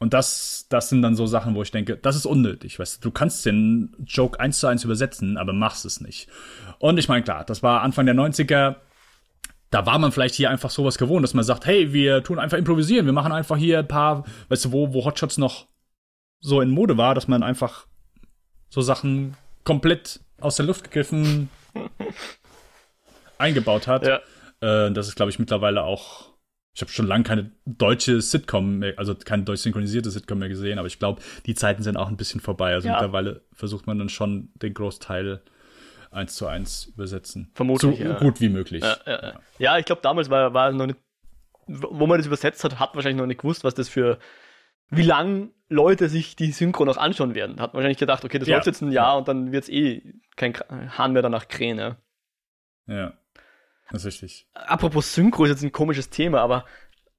[0.00, 2.78] Und das, das sind dann so Sachen, wo ich denke, das ist unnötig.
[2.78, 6.28] Weißt du, du kannst den Joke eins zu eins übersetzen, aber machst es nicht.
[6.78, 8.76] Und ich meine, klar, das war Anfang der 90er
[9.70, 12.58] da war man vielleicht hier einfach sowas gewohnt, dass man sagt, hey, wir tun einfach
[12.58, 15.66] improvisieren, wir machen einfach hier ein paar, weißt du, wo, wo Hotshots noch
[16.40, 17.86] so in Mode war, dass man einfach
[18.68, 21.48] so Sachen komplett aus der Luft gegriffen
[23.38, 24.06] eingebaut hat.
[24.06, 24.20] Ja.
[24.60, 26.28] Äh, das ist, glaube ich, mittlerweile auch.
[26.74, 30.78] Ich habe schon lange keine deutsche Sitcom mehr, also keine deutsch synchronisierte Sitcom mehr gesehen,
[30.78, 32.72] aber ich glaube, die Zeiten sind auch ein bisschen vorbei.
[32.72, 32.94] Also ja.
[32.94, 35.42] mittlerweile versucht man dann schon den Großteil
[36.10, 37.50] eins zu eins übersetzen.
[37.54, 37.98] Vermutlich.
[37.98, 38.18] So ja.
[38.18, 38.84] gut wie möglich.
[38.84, 40.98] Ja, ja, ich glaube, damals war, war noch nicht,
[41.66, 44.18] wo man das übersetzt hat, hat wahrscheinlich noch nicht gewusst, was das für,
[44.90, 47.60] wie lang Leute sich die Synchro noch anschauen werden.
[47.60, 50.54] Hat wahrscheinlich gedacht, okay, das läuft jetzt ein Jahr und dann wird es eh kein
[50.54, 51.96] Hahn mehr danach krähen.
[52.86, 53.12] Ja.
[53.90, 54.48] Das ist richtig.
[54.54, 56.64] Apropos Synchro ist jetzt ein komisches Thema, aber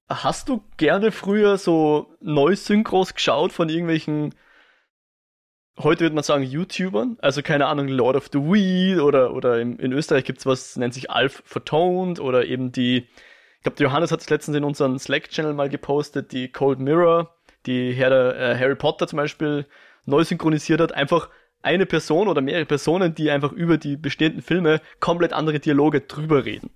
[0.08, 4.34] hast du gerne früher so Neusynchros geschaut von irgendwelchen
[5.80, 9.80] heute würde man sagen YouTubern, also keine Ahnung, Lord of the Weed oder, oder in,
[9.80, 13.08] in Österreich gibt's was, nennt sich Alf Vertoned oder eben die,
[13.58, 17.36] ich glaube, Johannes hat es letztens in unseren Slack-Channel mal gepostet, die Cold Mirror,
[17.66, 19.66] die Herr der, äh, Harry Potter zum Beispiel
[20.06, 21.30] neu synchronisiert hat, einfach
[21.62, 26.46] eine Person oder mehrere Personen, die einfach über die bestehenden Filme komplett andere Dialoge drüber
[26.46, 26.70] reden.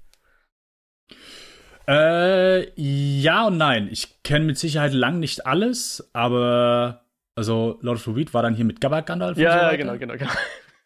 [1.87, 3.89] Äh, ja und nein.
[3.91, 7.05] Ich kenne mit Sicherheit lang nicht alles, aber
[7.35, 9.37] also Lord of the Weed war dann hier mit Gabba Gandalf.
[9.37, 10.31] Ja, so genau, genau, genau.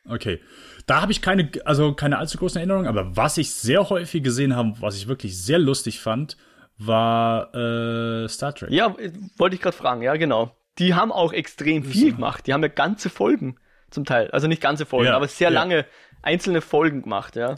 [0.10, 0.40] Okay.
[0.86, 4.56] Da habe ich keine, also keine allzu großen Erinnerungen, aber was ich sehr häufig gesehen
[4.56, 6.38] habe, was ich wirklich sehr lustig fand,
[6.78, 8.70] war äh, Star Trek.
[8.72, 8.96] Ja,
[9.38, 10.56] wollte ich gerade fragen, ja, genau.
[10.78, 12.46] Die haben auch extrem viel gemacht.
[12.46, 13.58] Die haben ja ganze Folgen
[13.90, 14.30] zum Teil.
[14.32, 15.60] Also nicht ganze Folgen, ja, aber sehr ja.
[15.60, 15.86] lange
[16.22, 17.56] einzelne Folgen gemacht, ja.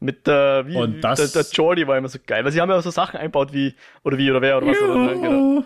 [0.00, 2.68] Mit der, wie, Und das, der, der Jordi war immer so geil, weil sie haben
[2.68, 5.64] ja auch so Sachen einbaut wie, oder wie, oder wer, oder was, oder, genau.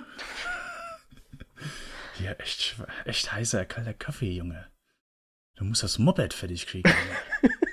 [2.15, 4.67] Hier, echt, echt heißer, kalter Kaffee, Junge.
[5.57, 6.91] Du musst das Moped fertig kriegen.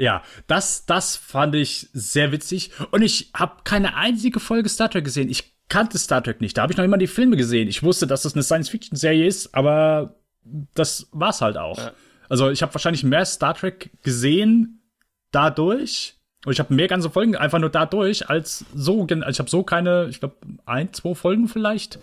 [0.00, 2.70] ja, das, das fand ich sehr witzig.
[2.90, 5.28] Und ich habe keine einzige Folge Star Trek gesehen.
[5.28, 6.56] Ich kannte Star Trek nicht.
[6.56, 7.68] Da habe ich noch immer die Filme gesehen.
[7.68, 10.16] Ich wusste, dass das eine Science-Fiction-Serie ist, aber
[10.74, 11.78] das war's halt auch.
[11.78, 11.92] Ja.
[12.28, 14.82] Also ich habe wahrscheinlich mehr Star Trek gesehen
[15.32, 16.16] dadurch.
[16.46, 19.02] Und ich habe mehr ganze Folgen einfach nur dadurch, als so.
[19.02, 21.98] Also ich habe so keine, ich glaube, ein, zwei Folgen vielleicht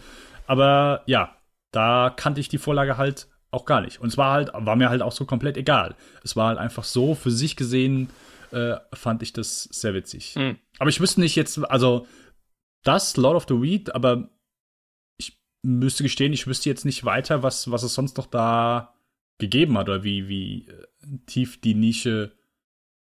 [0.48, 1.36] aber ja,
[1.72, 4.00] da kannte ich die Vorlage halt auch gar nicht.
[4.00, 5.96] Und es war halt, war mir halt auch so komplett egal.
[6.24, 8.10] Es war halt einfach so, für sich gesehen,
[8.52, 10.36] äh, fand ich das sehr witzig.
[10.36, 10.58] Mhm.
[10.80, 12.08] Aber ich wüsste nicht jetzt, also
[12.84, 14.30] das, Lord of the Weed, aber
[15.18, 18.94] ich müsste gestehen, ich wüsste jetzt nicht weiter, was, was es sonst noch da
[19.40, 20.88] gegeben hat oder wie, wie äh,
[21.26, 22.38] tief die Nische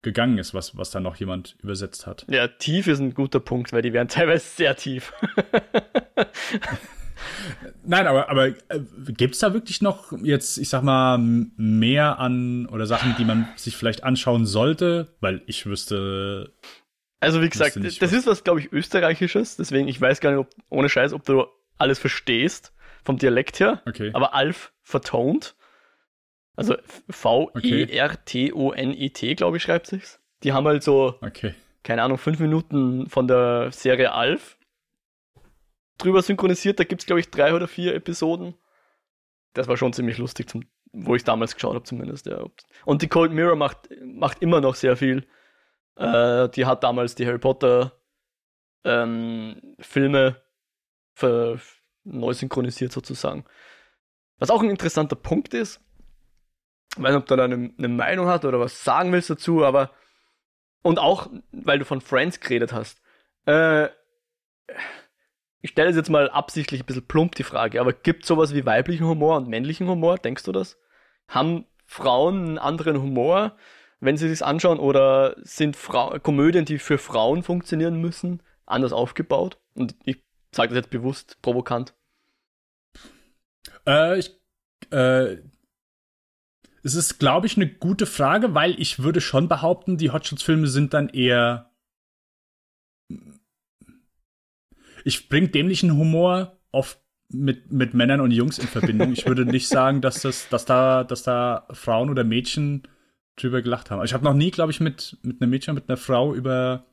[0.03, 2.27] gegangen ist, was, was da noch jemand übersetzt hat.
[2.29, 5.13] Ja, tief ist ein guter Punkt, weil die wären teilweise sehr tief.
[7.85, 8.55] Nein, aber, aber äh,
[9.09, 13.49] gibt es da wirklich noch jetzt, ich sag mal, mehr an oder Sachen, die man
[13.57, 15.15] sich vielleicht anschauen sollte?
[15.21, 16.53] Weil ich wüsste.
[17.21, 19.57] Also, wie gesagt, das was ist was, glaube ich, Österreichisches.
[19.57, 21.47] Deswegen, ich weiß gar nicht, ob, ohne Scheiß, ob du
[21.79, 22.73] alles verstehst
[23.03, 23.83] vom Dialekt her.
[23.87, 24.11] Okay.
[24.13, 25.55] Aber Alf vertont.
[26.57, 26.77] Also
[27.11, 27.75] V-E-R-T-O-N-E-T,
[29.35, 30.21] glaube ich, schreibt sich's.
[30.43, 31.55] Die haben halt so, okay.
[31.83, 34.57] keine Ahnung, fünf Minuten von der Serie Alf
[35.99, 36.79] drüber synchronisiert.
[36.79, 38.55] Da gibt es, glaube ich, drei oder vier Episoden.
[39.53, 42.27] Das war schon ziemlich lustig, zum, wo ich damals geschaut habe, zumindest.
[42.27, 42.45] Ja.
[42.85, 45.27] Und die Cold Mirror macht, macht immer noch sehr viel.
[45.97, 47.93] Äh, die hat damals die Harry Potter
[48.85, 50.43] ähm, Filme
[51.15, 51.61] für,
[52.05, 53.45] neu synchronisiert sozusagen.
[54.39, 55.81] Was auch ein interessanter Punkt ist,
[56.97, 59.65] ich weiß nicht, ob du da eine, eine Meinung hast oder was sagen willst dazu,
[59.65, 59.91] aber
[60.83, 63.01] und auch, weil du von Friends geredet hast.
[63.47, 63.89] Äh,
[65.65, 69.07] ich stelle jetzt mal absichtlich ein bisschen plump die Frage, aber gibt sowas wie weiblichen
[69.07, 70.19] Humor und männlichen Humor?
[70.19, 70.79] Denkst du das?
[71.27, 73.57] Haben Frauen einen anderen Humor,
[73.99, 79.59] wenn sie sich anschauen, oder sind Fra Komödien, die für Frauen funktionieren müssen, anders aufgebaut?
[79.75, 80.23] Und ich
[80.55, 81.95] sage das jetzt bewusst provokant.
[83.87, 84.39] Äh, ich,
[84.91, 85.39] äh,
[86.83, 90.93] es ist, glaube ich, eine gute Frage, weil ich würde schon behaupten, die Hotshots-Filme sind
[90.93, 91.71] dann eher.
[95.05, 96.99] Ich bringe dämlichen Humor oft
[97.29, 99.13] mit, mit Männern und Jungs in Verbindung.
[99.13, 102.89] Ich würde nicht sagen, dass das, dass da, dass da Frauen oder Mädchen
[103.37, 104.01] drüber gelacht haben.
[104.01, 106.87] Also ich habe noch nie, glaube ich, mit, mit einem Mädchen, mit einer Frau über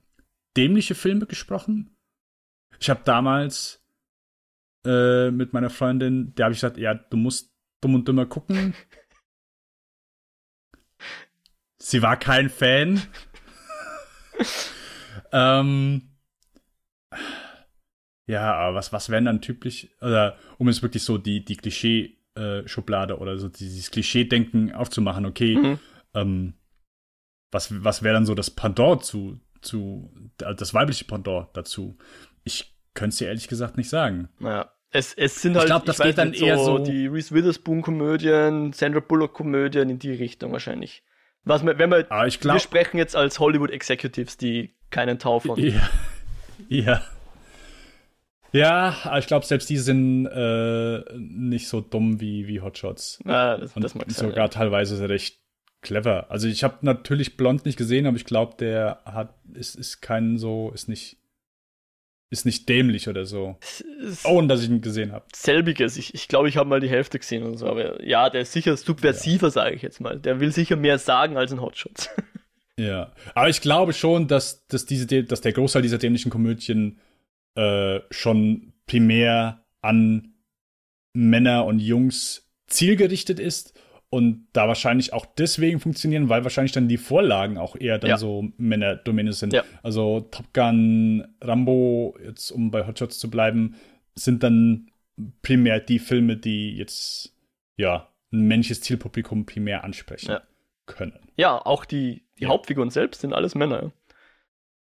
[0.57, 1.95] dämliche Filme gesprochen.
[2.80, 3.84] Ich habe damals
[4.86, 8.74] äh, mit meiner Freundin, der habe ich gesagt, ja, du musst dumm und dümmer gucken.
[11.78, 13.01] Sie war kein Fan.
[15.32, 16.12] ähm,
[18.32, 23.18] ja, aber was, was wären dann typisch, oder um es wirklich so die, die Klischee-Schublade
[23.18, 25.80] oder so dieses Klischee-Denken aufzumachen, okay, mhm.
[26.14, 26.54] ähm,
[27.52, 31.98] was, was wäre dann so das Pendant zu, zu, das weibliche Pendant dazu?
[32.46, 34.30] Ich könnte es dir ehrlich gesagt nicht sagen.
[34.40, 34.72] Naja.
[34.94, 38.74] Es, es sind halt, ich glaube, das ich geht dann eher so, die Reese Witherspoon-Komödien,
[38.74, 41.04] Sandra Bullock-Komödien in die Richtung wahrscheinlich.
[41.44, 45.40] Was wir, wenn wir, ich glaub, wir sprechen jetzt als Hollywood Executives, die keinen Tau
[45.40, 45.58] von.
[45.60, 45.90] Ja.
[46.70, 47.02] Ja.
[48.52, 53.20] Ja, aber ich glaube, selbst die sind äh, nicht so dumm wie, wie Hotshots.
[53.26, 54.47] Ah, das, Und das mag sogar sein, ja.
[54.49, 55.39] teilweise recht
[55.82, 56.30] clever.
[56.30, 60.38] Also ich habe natürlich Blond nicht gesehen, aber ich glaube, der hat ist, ist kein
[60.38, 61.18] so, ist nicht
[62.30, 63.58] ist nicht dämlich oder so.
[64.24, 65.26] Ohne dass ich ihn gesehen habe.
[65.36, 65.97] Selbiges.
[65.97, 67.68] Ich, ich glaube, ich habe mal die Hälfte gesehen und so.
[67.68, 69.52] Aber ja, der ist sicher subversiver, ja.
[69.52, 70.18] sage ich jetzt mal.
[70.18, 72.10] Der will sicher mehr sagen als ein Hotshots.
[72.78, 76.99] Ja, aber ich glaube schon, dass, dass, diese, dass der Großteil dieser dämlichen Komödien
[77.56, 80.34] äh, schon primär an
[81.14, 83.78] Männer und Jungs zielgerichtet ist
[84.10, 88.18] und da wahrscheinlich auch deswegen funktionieren, weil wahrscheinlich dann die Vorlagen auch eher dann ja.
[88.18, 89.54] so Männerdomäne sind.
[89.54, 89.64] Ja.
[89.84, 93.76] Also Top Gun, Rambo, jetzt um bei Hotshots zu bleiben,
[94.16, 94.91] sind dann
[95.41, 97.34] primär die Filme, die jetzt
[97.78, 100.41] ja ein männliches Zielpublikum primär ansprechen ja.
[100.86, 101.18] können.
[101.38, 103.91] Ja, auch die, die Hauptfiguren selbst sind alles Männer.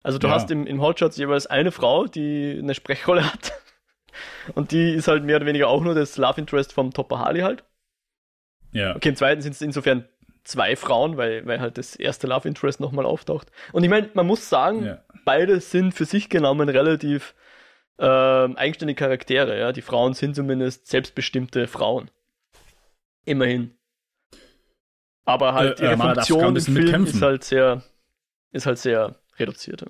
[0.03, 3.53] Also du hast im, im Hotshots jeweils eine Frau, die eine Sprechrolle hat.
[4.55, 7.41] Und die ist halt mehr oder weniger auch nur das Love Interest vom Topper Harley
[7.41, 7.65] halt.
[8.73, 8.97] Ja.
[8.97, 10.09] Okay, im zweiten sind es insofern
[10.45, 13.51] zwei Frauen, weil, weil halt das erste Love Interest nochmal auftaucht.
[13.73, 15.05] Und ich meine, man muss sagen, ja.
[15.25, 17.35] beide sind für sich genommen relativ
[17.99, 19.59] äh, eigenständige Charaktere.
[19.59, 19.73] Ja?
[19.73, 22.11] Die Frauen sind zumindest selbstbestimmte Frauen.
[23.25, 23.77] Immerhin.
[25.25, 27.83] Aber halt äh, ihre äh, Funktion im Film ist halt sehr,
[28.53, 29.85] ist halt sehr reduziert.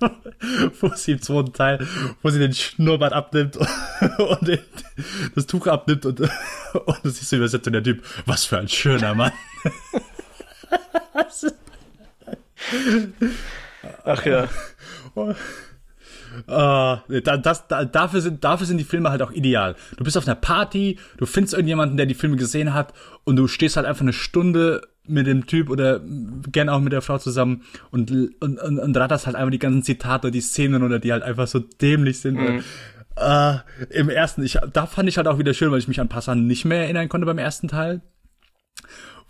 [0.80, 1.86] wo sie im zweiten Teil,
[2.22, 3.56] wo sie den Schnurrbart abnimmt
[4.18, 4.60] und den,
[5.34, 8.68] das Tuch abnimmt und, und das ist so übersetzt und der Typ, was für ein
[8.68, 9.32] schöner Mann.
[14.04, 14.48] Ach ja.
[16.48, 19.76] Uh, das, das, dafür, sind, dafür sind die Filme halt auch ideal.
[19.96, 22.92] Du bist auf einer Party, du findest irgendjemanden, der die Filme gesehen hat
[23.24, 26.00] und du stehst halt einfach eine Stunde mit dem Typ oder
[26.50, 29.82] gern auch mit der Frau zusammen und, und, und, und ratterst halt einfach die ganzen
[29.82, 32.36] Zitate, die Szenen oder die halt einfach so dämlich sind.
[32.36, 32.64] Mhm.
[33.16, 33.58] Äh,
[33.90, 36.46] Im ersten, ich, da fand ich halt auch wieder schön, weil ich mich an Passan
[36.46, 38.02] nicht mehr erinnern konnte beim ersten Teil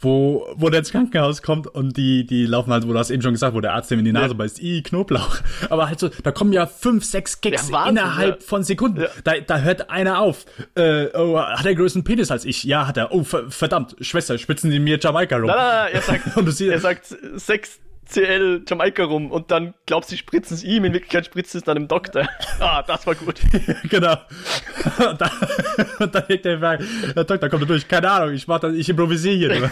[0.01, 3.23] wo, wo der ins Krankenhaus kommt und die, die laufen halt, wo du hast eben
[3.23, 4.35] schon gesagt, wo der Arzt dem in die Nase ja.
[4.35, 5.39] beißt, i, Knoblauch.
[5.71, 8.47] Aber halt so, da kommen ja fünf, sechs Gags ja, Wahnsinn, innerhalb ja.
[8.47, 9.07] von Sekunden.
[9.25, 10.45] Da, da hört einer auf.
[10.75, 12.65] Äh, oh, hat er größeren Penis als ich?
[12.65, 13.13] Ja, hat er.
[13.13, 15.47] Oh, verdammt, Schwester, spitzen Sie mir Jamaika rum.
[15.47, 19.51] Nein, nein, nein, er sagt, und du siehst, er sagt sechs CL Jamaika rum und
[19.51, 22.29] dann glaubst du, spritzen es ihm, in Wirklichkeit spritzt es dann dem Doktor.
[22.59, 23.39] Ah, das war gut.
[23.91, 24.17] genau.
[25.11, 25.31] Und dann,
[25.99, 29.55] und dann denkt der, der Doktor kommt durch, keine Ahnung, ich mach das, ich improvisiere
[29.55, 29.71] hier.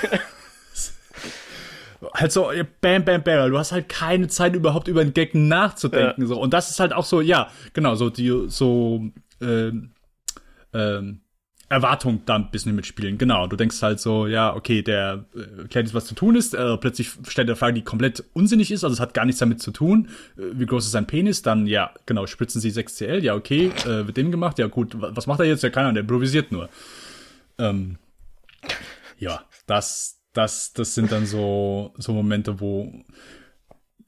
[2.13, 2.51] halt so,
[2.83, 3.51] bam, bam, bam.
[3.51, 6.23] Du hast halt keine Zeit überhaupt über den Gag nachzudenken.
[6.23, 6.29] Ja.
[6.29, 6.39] So.
[6.39, 9.09] Und das ist halt auch so, ja, genau, so die, so,
[9.41, 9.93] ähm,
[10.75, 11.24] ähm,
[11.69, 13.17] Erwartung da ein bisschen mitspielen.
[13.17, 16.55] Genau, du denkst halt so, ja, okay, der äh, erklärt jetzt, was zu tun ist.
[16.55, 19.39] Äh, plötzlich stellt er eine Frage, die komplett unsinnig ist, also es hat gar nichts
[19.39, 20.09] damit zu tun.
[20.37, 21.43] Äh, wie groß ist sein Penis?
[21.43, 25.27] Dann, ja, genau, spritzen sie 6CL, ja, okay, äh, wird dem gemacht, ja gut, was
[25.27, 25.63] macht er jetzt?
[25.63, 26.69] Ja, keiner, der improvisiert nur.
[27.59, 27.97] Ähm,
[29.19, 32.93] ja, das, das, das sind dann so, so Momente, wo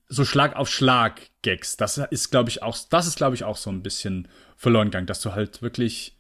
[0.09, 3.57] so Schlag auf Schlag Gags, das ist, glaube ich, auch, das ist, glaube ich, auch
[3.57, 6.16] so ein bisschen verloren gegangen, dass du halt wirklich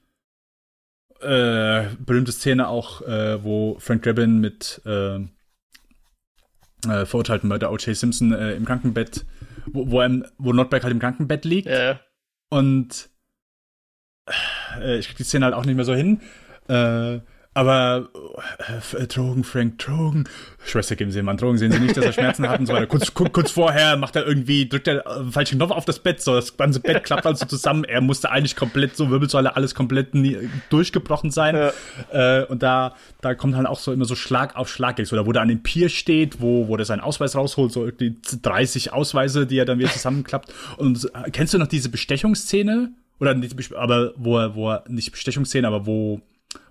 [1.23, 7.97] äh, berühmte Szene auch, äh, wo Frank Drebin mit äh, äh, verurteilten Mörder O.J.
[7.97, 9.25] Simpson äh, im Krankenbett,
[9.67, 11.69] wo, wo, er, wo Notberg halt im Krankenbett liegt.
[11.69, 12.01] Ja.
[12.51, 13.11] Und
[14.81, 16.21] äh, ich krieg die Szene halt auch nicht mehr so hin.
[16.69, 17.21] Äh,
[17.57, 18.11] aber
[18.93, 20.25] äh, Drogen, Frank, Drogen.
[20.63, 22.75] Schwester, geben Sie ihm an Drogen, sehen Sie nicht, dass er Schmerzen hat und so
[22.75, 22.87] weiter.
[22.87, 26.35] Kurz, kurz vorher macht er irgendwie, drückt er äh, falschen Knopf auf das Bett, so
[26.35, 27.85] das ganze Bett klappt also zusammen.
[27.85, 30.37] Er musste eigentlich komplett so Wirbelsäule, alles komplett nie,
[30.69, 31.57] durchgebrochen sein.
[32.13, 32.43] Ja.
[32.43, 34.99] Äh, und da, da kommt halt auch so immer so Schlag auf Schlag.
[35.11, 38.17] Oder wo der an dem Pier steht, wo, wo der seinen Ausweis rausholt, so irgendwie
[38.43, 40.53] 30 Ausweise, die er dann wieder zusammenklappt.
[40.77, 42.91] Und äh, kennst du noch diese Bestechungsszene?
[43.19, 43.35] Oder
[43.77, 46.21] aber wo er, wo er, nicht Bestechungsszene, aber wo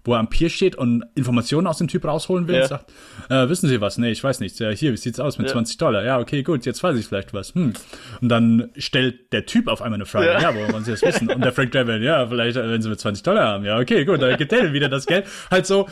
[0.06, 2.62] wo er am Pier steht und Informationen aus dem Typ rausholen will ja.
[2.62, 2.92] und sagt,
[3.30, 3.98] äh, wissen Sie was?
[3.98, 4.60] Nee, ich weiß nichts.
[4.60, 5.54] Ja, hier, wie sieht's aus mit ja.
[5.54, 6.04] 20 Dollar?
[6.04, 7.56] Ja, okay, gut, jetzt weiß ich vielleicht was.
[7.56, 7.74] Hm.
[8.22, 11.02] Und dann stellt der Typ auf einmal eine Frage, ja, ja wo wollen Sie das
[11.02, 11.30] wissen?
[11.30, 13.66] Und der Frank Draven, ja, vielleicht, wenn Sie mit 20 Dollar haben.
[13.66, 15.26] Ja, okay, gut, dann gibt er wieder das Geld.
[15.50, 15.88] Halt so,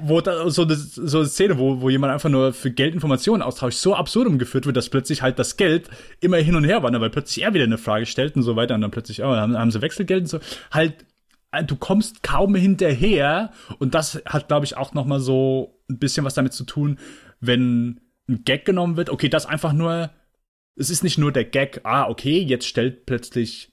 [0.00, 3.42] wo da, so eine, so eine Szene, wo, wo jemand einfach nur für Geld Informationen
[3.42, 5.88] austauscht, so absurdum geführt wird, dass plötzlich halt das Geld
[6.20, 8.76] immer hin und her wandert, weil plötzlich er wieder eine Frage stellt und so weiter
[8.76, 10.40] und dann plötzlich, oh, haben, haben Sie Wechselgeld und so.
[10.70, 11.04] Halt äh,
[11.66, 16.24] du kommst kaum hinterher und das hat, glaube ich, auch noch mal so ein bisschen
[16.24, 16.98] was damit zu tun,
[17.40, 19.10] wenn ein Gag genommen wird.
[19.10, 20.10] Okay, das einfach nur,
[20.76, 23.72] es ist nicht nur der Gag, ah, okay, jetzt stellt plötzlich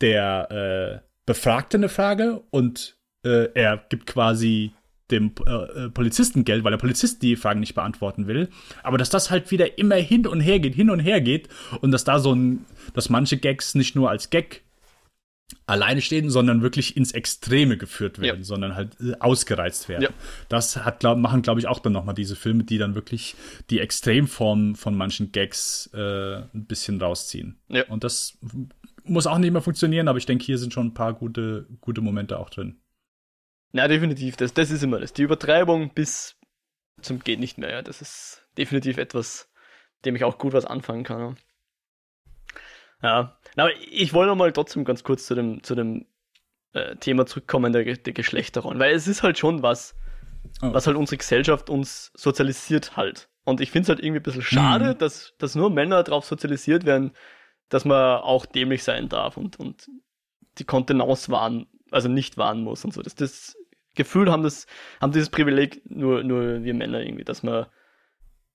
[0.00, 4.72] der äh, Befragte eine Frage und äh, er gibt quasi
[5.10, 8.48] dem äh, Polizisten Geld, weil der Polizist die Fragen nicht beantworten will.
[8.82, 11.48] Aber dass das halt wieder immer hin und her geht, hin und her geht
[11.82, 14.62] und dass da so ein, dass manche Gags nicht nur als Gag
[15.66, 18.44] alleine stehen, sondern wirklich ins Extreme geführt werden, ja.
[18.44, 20.02] sondern halt äh, ausgereizt werden.
[20.02, 20.10] Ja.
[20.48, 23.34] Das hat, glaub, machen, glaube ich, auch dann nochmal diese Filme, die dann wirklich
[23.70, 27.60] die Extremform von manchen Gags äh, ein bisschen rausziehen.
[27.68, 27.84] Ja.
[27.88, 28.38] Und das
[29.04, 32.00] muss auch nicht mehr funktionieren, aber ich denke, hier sind schon ein paar gute, gute
[32.00, 32.80] Momente auch drin.
[33.72, 34.36] Na, definitiv.
[34.36, 35.12] Das, das ist immer das.
[35.12, 36.36] Die Übertreibung bis
[37.00, 37.70] zum geht nicht mehr.
[37.70, 37.82] Ja.
[37.82, 39.50] Das ist definitiv etwas,
[40.04, 41.36] dem ich auch gut was anfangen kann.
[43.02, 46.06] Ja, aber ich wollte noch mal trotzdem ganz kurz zu dem, zu dem
[46.72, 49.94] äh, Thema zurückkommen, der, der Geschlechterrollen, weil es ist halt schon was,
[50.62, 50.72] oh.
[50.72, 53.28] was halt unsere Gesellschaft uns sozialisiert halt.
[53.44, 54.98] Und ich finde es halt irgendwie ein bisschen schade, mhm.
[54.98, 57.12] dass, dass nur Männer darauf sozialisiert werden,
[57.68, 59.88] dass man auch dämlich sein darf und, und
[60.58, 63.02] die Kontenance wahren, also nicht wahren muss und so.
[63.02, 63.56] Das, das
[63.94, 64.66] Gefühl haben das,
[65.00, 67.66] haben dieses Privileg nur, nur wir Männer irgendwie, dass man.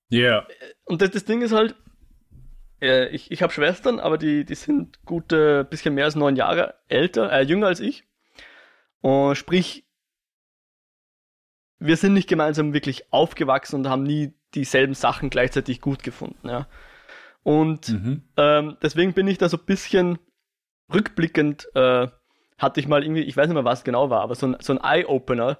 [0.08, 0.20] Ja.
[0.20, 0.48] Yeah.
[0.84, 1.76] Und das, das Ding ist halt,
[2.80, 6.74] äh, ich, ich habe Schwestern, aber die, die sind gute, bisschen mehr als neun Jahre
[6.88, 8.04] älter, äh, jünger als ich.
[9.00, 9.86] Und sprich,
[11.78, 16.66] wir sind nicht gemeinsam wirklich aufgewachsen und haben nie dieselben Sachen gleichzeitig gut gefunden, ja.
[17.42, 18.22] Und mhm.
[18.36, 20.18] ähm, deswegen bin ich da so ein bisschen
[20.92, 22.08] rückblickend, äh,
[22.58, 24.72] hatte ich mal irgendwie, ich weiß nicht mehr, was genau war, aber so ein, so
[24.72, 25.58] ein Eye-Opener,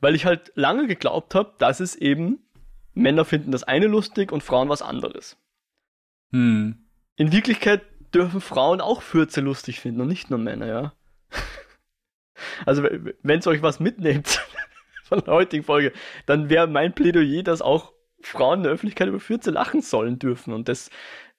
[0.00, 2.40] weil ich halt lange geglaubt habe, dass es eben
[2.92, 5.36] Männer finden das eine lustig und Frauen was anderes.
[6.32, 6.86] Hm.
[7.16, 7.82] In Wirklichkeit
[8.14, 10.92] dürfen Frauen auch Fürze lustig finden und nicht nur Männer, ja.
[12.66, 14.46] Also, wenn es euch was mitnehmt
[15.04, 15.92] von der heutigen Folge,
[16.26, 20.52] dann wäre mein Plädoyer, dass auch Frauen in der Öffentlichkeit über Fürze lachen sollen dürfen.
[20.52, 20.90] Und das,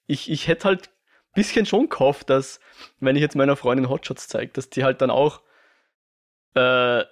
[0.06, 2.60] ich, ich hätte halt ein bisschen schon gehofft, dass,
[2.98, 5.40] wenn ich jetzt meiner Freundin Hotshots zeige, dass die halt dann auch
[6.54, 7.04] äh,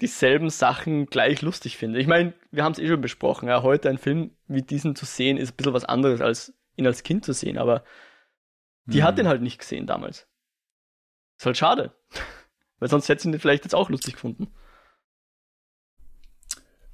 [0.00, 2.02] dieselben Sachen gleich lustig findet.
[2.02, 5.06] Ich meine, wir haben es eh schon besprochen, ja, heute ein Film wie diesen zu
[5.06, 7.84] sehen, ist ein bisschen was anderes als ihn als Kind zu sehen, aber
[8.84, 9.04] die hm.
[9.04, 10.26] hat den halt nicht gesehen damals.
[11.38, 11.92] Ist halt schade.
[12.78, 14.48] Weil sonst hätte sie ihn vielleicht jetzt auch lustig gefunden.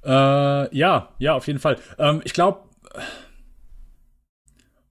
[0.03, 1.77] Äh, ja, ja, auf jeden Fall.
[1.97, 2.69] Ähm, ich glaube,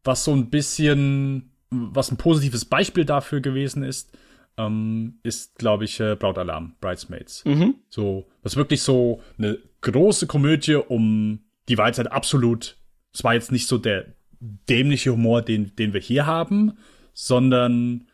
[0.05, 4.17] was so ein bisschen, was ein positives Beispiel dafür gewesen ist,
[4.57, 7.45] ähm, ist, glaube ich, äh, Brautalarm, Bridesmaids.
[7.45, 7.77] Mhm.
[7.89, 12.77] So, was wirklich so eine große Komödie um, die war jetzt halt absolut,
[13.13, 14.07] es war jetzt nicht so der,
[14.41, 16.79] dämliche Humor, den, den wir hier haben,
[17.13, 18.09] sondern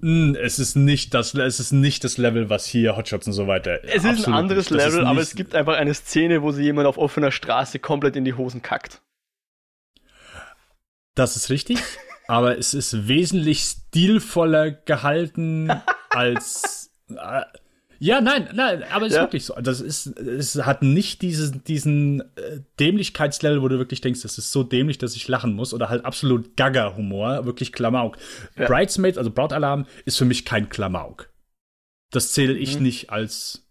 [0.00, 3.46] hm, es ist nicht das, es ist nicht das Level, was hier Hotshots und so
[3.46, 3.84] weiter.
[3.84, 6.96] Es ist ein anderes Level, aber es gibt einfach eine Szene, wo sie jemand auf
[6.96, 9.02] offener Straße komplett in die Hosen kackt.
[11.14, 11.78] Das ist richtig,
[12.28, 15.70] aber es ist wesentlich stilvoller gehalten
[16.10, 17.42] als äh,
[18.02, 19.18] ja, nein, nein, aber es ja.
[19.18, 19.54] ist wirklich so.
[19.60, 24.52] Das ist, es hat nicht diesen, diesen äh, Dämlichkeitslevel, wo du wirklich denkst, das ist
[24.52, 28.16] so dämlich, dass ich lachen muss, oder halt absolut Gaga-Humor, wirklich Klamauk.
[28.56, 28.66] Ja.
[28.66, 31.28] Bridesmaids, also Brautalarm, ist für mich kein Klamauk.
[32.10, 32.84] Das zähle ich mhm.
[32.84, 33.68] nicht als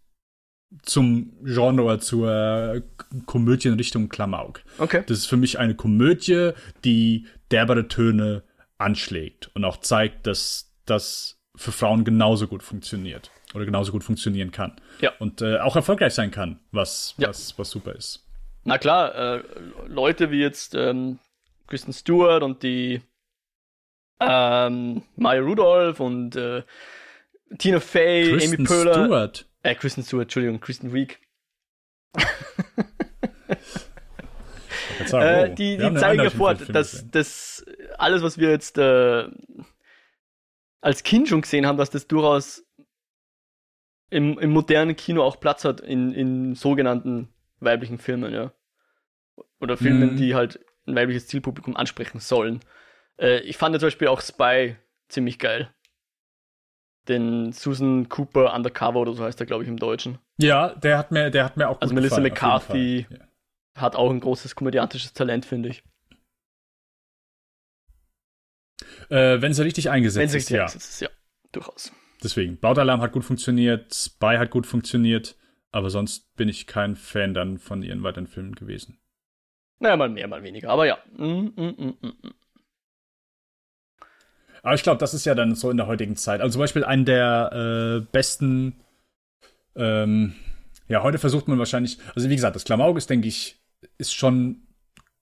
[0.82, 2.84] zum Genre oder zur
[3.26, 4.62] Komödie in Richtung Klamauk.
[4.78, 5.02] Okay.
[5.08, 6.52] Das ist für mich eine Komödie,
[6.84, 8.44] die derbere Töne
[8.78, 13.32] anschlägt und auch zeigt, dass das für Frauen genauso gut funktioniert.
[13.54, 14.76] Oder genauso gut funktionieren kann.
[15.00, 15.12] Ja.
[15.18, 17.28] Und äh, auch erfolgreich sein kann, was, Ja.
[17.28, 18.26] was, was super ist.
[18.64, 19.42] Na klar, äh,
[19.86, 21.18] Leute wie jetzt ähm,
[21.66, 23.00] Kristen Stewart und die
[24.20, 26.62] ähm, Maya Rudolph und äh,
[27.58, 28.92] Tina Fey, Kristen Amy Poehler.
[28.94, 29.46] Stewart.
[29.62, 30.92] Äh, Kristen Stewart, Entschuldigung, Kristen.
[34.98, 37.64] Jetzt sagen, Äh, die die zeigen ja Film dass das
[37.98, 39.24] alles, was wir jetzt äh,
[40.82, 42.64] als Kind schon gesehen haben, dass das durchaus
[44.10, 47.28] im, im modernen Kino auch Platz hat in, in sogenannten
[47.60, 48.52] weiblichen Filmen, ja.
[49.60, 50.16] Oder Filmen, Mhm.
[50.16, 52.60] die halt ein weibliches Zielpublikum ansprechen sollen.
[53.18, 54.76] Äh, ich fand ja zum Beispiel auch Spy
[55.08, 55.72] ziemlich geil.
[57.08, 60.18] Den Susan Cooper Undercover oder so heißt er, glaube ich, im Deutschen.
[60.38, 63.06] Ja, der hat mir, der hat mir auch gut Also Melissa gefallen, McCarthy.
[63.10, 63.18] Ja.
[63.82, 65.82] Hat auch ein großes komödiantisches Talent, finde ich.
[69.08, 70.62] Äh, wenn sie richtig eingesetzt Wenn sie ist, richtig ja.
[70.64, 71.08] eingesetzt ist, ja.
[71.52, 71.92] Durchaus.
[72.22, 75.36] Deswegen, Bautalarm hat gut funktioniert, Spy hat gut funktioniert,
[75.72, 78.98] aber sonst bin ich kein Fan dann von ihren weiteren Filmen gewesen.
[79.78, 80.68] Naja, mal mehr, mal weniger.
[80.70, 80.98] Aber ja.
[81.16, 82.34] Mm, mm, mm, mm, mm.
[84.62, 86.42] Aber ich glaube, das ist ja dann so in der heutigen Zeit.
[86.42, 88.74] Also zum Beispiel einen der äh, besten,
[89.74, 90.34] ähm,
[90.86, 93.58] ja, heute versucht man wahrscheinlich, also wie gesagt, das Klamauk ist, denke ich,
[93.96, 94.66] ist schon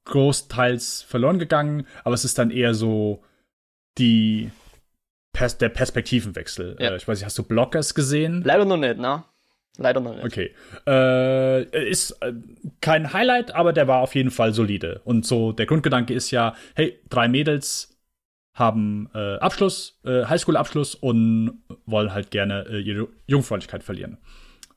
[0.06, 3.22] großteils verloren gegangen, aber es ist dann eher so
[3.98, 4.50] die
[5.38, 6.76] Pers der Perspektivenwechsel.
[6.80, 6.90] Ja.
[6.90, 8.42] Äh, ich weiß nicht, hast du Blockers gesehen?
[8.44, 9.22] Leider noch nicht, ne?
[9.76, 10.24] Leider noch nicht.
[10.24, 10.52] Okay.
[10.84, 12.32] Äh, ist äh,
[12.80, 15.00] kein Highlight, aber der war auf jeden Fall solide.
[15.04, 17.96] Und so, der Grundgedanke ist ja, hey, drei Mädels
[18.52, 24.18] haben äh, Abschluss, äh, Highschool-Abschluss und wollen halt gerne äh, ihre Jungfräulichkeit verlieren.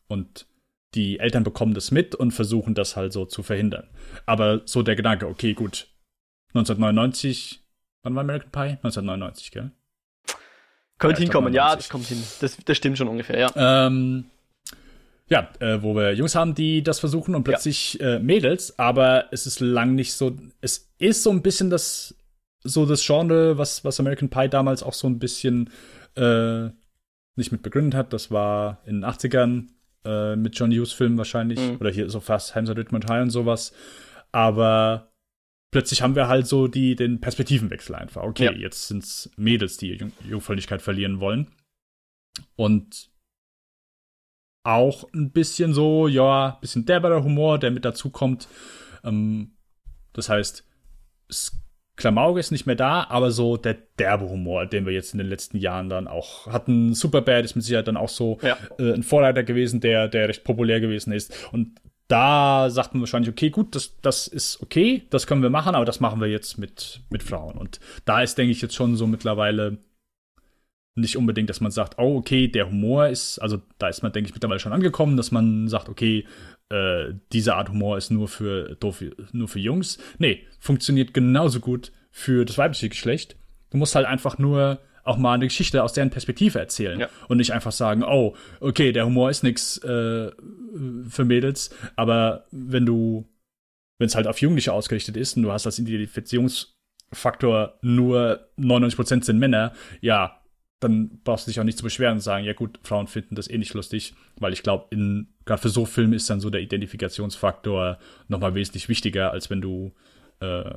[0.07, 0.45] Und
[0.93, 3.88] die Eltern bekommen das mit und versuchen das halt so zu verhindern.
[4.28, 5.88] Aber so der Gedanke, okay, gut,
[6.49, 7.64] 1999,
[8.03, 8.78] wann war American Pie?
[8.84, 9.72] 1999, gell?
[11.01, 11.77] Könnte Ja, hinkommen, ja, 99.
[11.83, 12.23] das kommt hin.
[12.39, 13.51] Das, das stimmt schon ungefähr, ja.
[13.55, 14.25] Ähm,
[15.27, 19.47] ja, äh, wo wir Jungs haben, die das versuchen und plötzlich äh, Mädels, aber es
[19.47, 20.37] ist lang nicht so.
[20.59, 22.15] Es ist so ein bisschen das,
[22.63, 25.69] so das Genre, was, was American Pie damals auch so ein bisschen
[26.15, 26.65] äh,
[27.35, 28.13] nicht mit begründet hat.
[28.13, 29.67] Das war in den 80ern
[30.05, 31.59] äh, mit John Hughes Filmen wahrscheinlich.
[31.59, 31.77] Mhm.
[31.79, 33.73] Oder hier so fast Hamza Richmond High und sowas.
[34.31, 35.11] Aber
[35.72, 38.24] plötzlich haben wir halt so die, den Perspektivenwechsel einfach.
[38.24, 38.51] Okay, Ja.
[38.51, 41.47] jetzt sind es Mädels, die Jung Jungfräulichkeit verlieren wollen.
[42.55, 43.09] Und
[44.63, 48.47] auch ein bisschen so, ja, ein bisschen derberer Humor, der mit dazu kommt.
[49.03, 49.57] Ähm,
[50.13, 50.67] das heißt,
[51.95, 55.28] Klamauk ist nicht mehr da, aber so der derbe Humor, den wir jetzt in den
[55.28, 56.93] letzten Jahren dann auch hatten.
[56.93, 58.57] Superbad ist mit Sicherheit dann auch so Ja.
[58.78, 61.34] äh, ein Vorreiter gewesen, der, der recht populär gewesen ist.
[61.51, 61.80] Und
[62.12, 65.86] da sagt man wahrscheinlich, okay, gut, das, das ist okay, das können wir machen, aber
[65.86, 67.57] das machen wir jetzt mit, mit Frauen.
[67.57, 69.78] Und da ist, denke ich, jetzt schon so mittlerweile
[70.95, 74.28] nicht unbedingt, dass man sagt, oh, okay, der Humor ist, also da ist man, denke
[74.28, 76.26] ich, mittlerweile schon angekommen, dass man sagt, okay,
[76.70, 78.78] äh, diese Art Humor ist nur für,
[79.32, 79.97] nur für Jungs.
[80.18, 83.38] Nee, funktioniert genauso gut für das weibliche Geschlecht.
[83.70, 87.09] Du musst halt einfach nur auch mal eine Geschichte aus deren Perspektive erzählen Ja.
[87.27, 90.31] und nicht einfach sagen, oh, okay, der Humor ist nichts äh,
[91.09, 93.27] für Mädels, aber wenn du,
[93.99, 99.39] wenn es halt auf Jugendliche ausgerichtet ist und du hast als Identifizierungsfaktor nur 99% sind
[99.39, 100.37] Männer, ja,
[100.79, 103.47] dann brauchst du dich auch nicht zu beschweren und sagen, ja gut, Frauen finden das
[103.49, 104.87] eh nicht lustig, weil ich glaube,
[105.45, 109.93] gerade für so Filme ist dann so der Identifikationsfaktor nochmal wesentlich wichtiger, als wenn du
[110.39, 110.71] äh,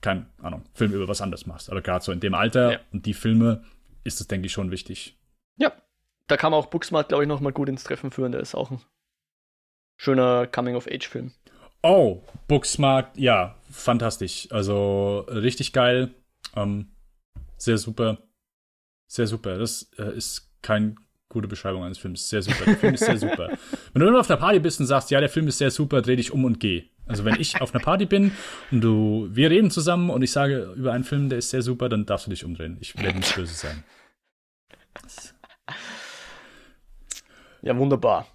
[0.00, 1.70] kein Ahnung, Film über was anderes machst.
[1.70, 2.80] Aber gerade so in dem Alter Ja.
[2.92, 3.64] und die Filme
[4.04, 5.16] ist das, denke ich, schon wichtig.
[5.56, 5.72] Ja.
[6.28, 8.32] Da kann man auch Booksmart, glaube ich, nochmal gut ins Treffen führen.
[8.32, 8.80] Der ist auch ein
[9.96, 11.32] schöner Coming-of-Age-Film.
[11.82, 14.48] Oh, Booksmart, ja, fantastisch.
[14.50, 16.10] Also richtig geil.
[16.56, 16.88] Ähm,
[17.56, 18.18] sehr super.
[19.06, 19.58] Sehr super.
[19.58, 20.96] Das äh, ist keine
[21.28, 22.28] gute Beschreibung eines Films.
[22.28, 22.64] Sehr super.
[22.64, 23.48] Der Film ist sehr super.
[23.92, 26.02] Wenn du nur auf einer Party bist und sagst, ja, der Film ist sehr super,
[26.02, 26.88] dreh dich um und geh.
[27.08, 28.32] Also wenn ich auf einer Party bin
[28.70, 31.88] und du, wir reden zusammen und ich sage über einen Film, der ist sehr super,
[31.88, 32.76] dann darfst du dich umdrehen.
[32.80, 33.82] Ich werde nicht böse sein.
[37.62, 38.26] Ja, wunderbar.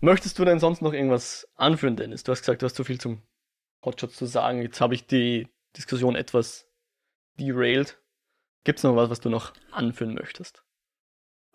[0.00, 2.22] Möchtest du denn sonst noch irgendwas anführen, Dennis?
[2.22, 3.22] Du hast gesagt, du hast so viel zum
[3.84, 4.62] Hotshots zu sagen.
[4.62, 6.68] Jetzt habe ich die Diskussion etwas
[7.38, 7.98] derailed.
[8.64, 10.64] Gibt es noch was, was du noch anführen möchtest?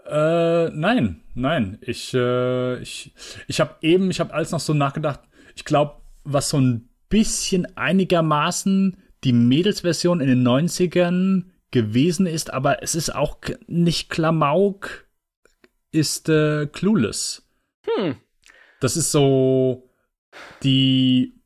[0.06, 1.78] Äh, nein, nein.
[1.82, 3.14] Ich, äh, ich,
[3.48, 5.20] ich habe eben, ich habe alles noch so nachgedacht.
[5.56, 12.84] Ich glaube, was so ein bisschen einigermaßen die Mädelsversion in den 90ern gewesen ist, aber
[12.84, 15.08] es ist auch nicht Klamauk,
[15.92, 17.44] ist äh, Clueless.
[17.86, 18.16] Hm.
[18.80, 19.90] Das ist so
[20.64, 21.40] die,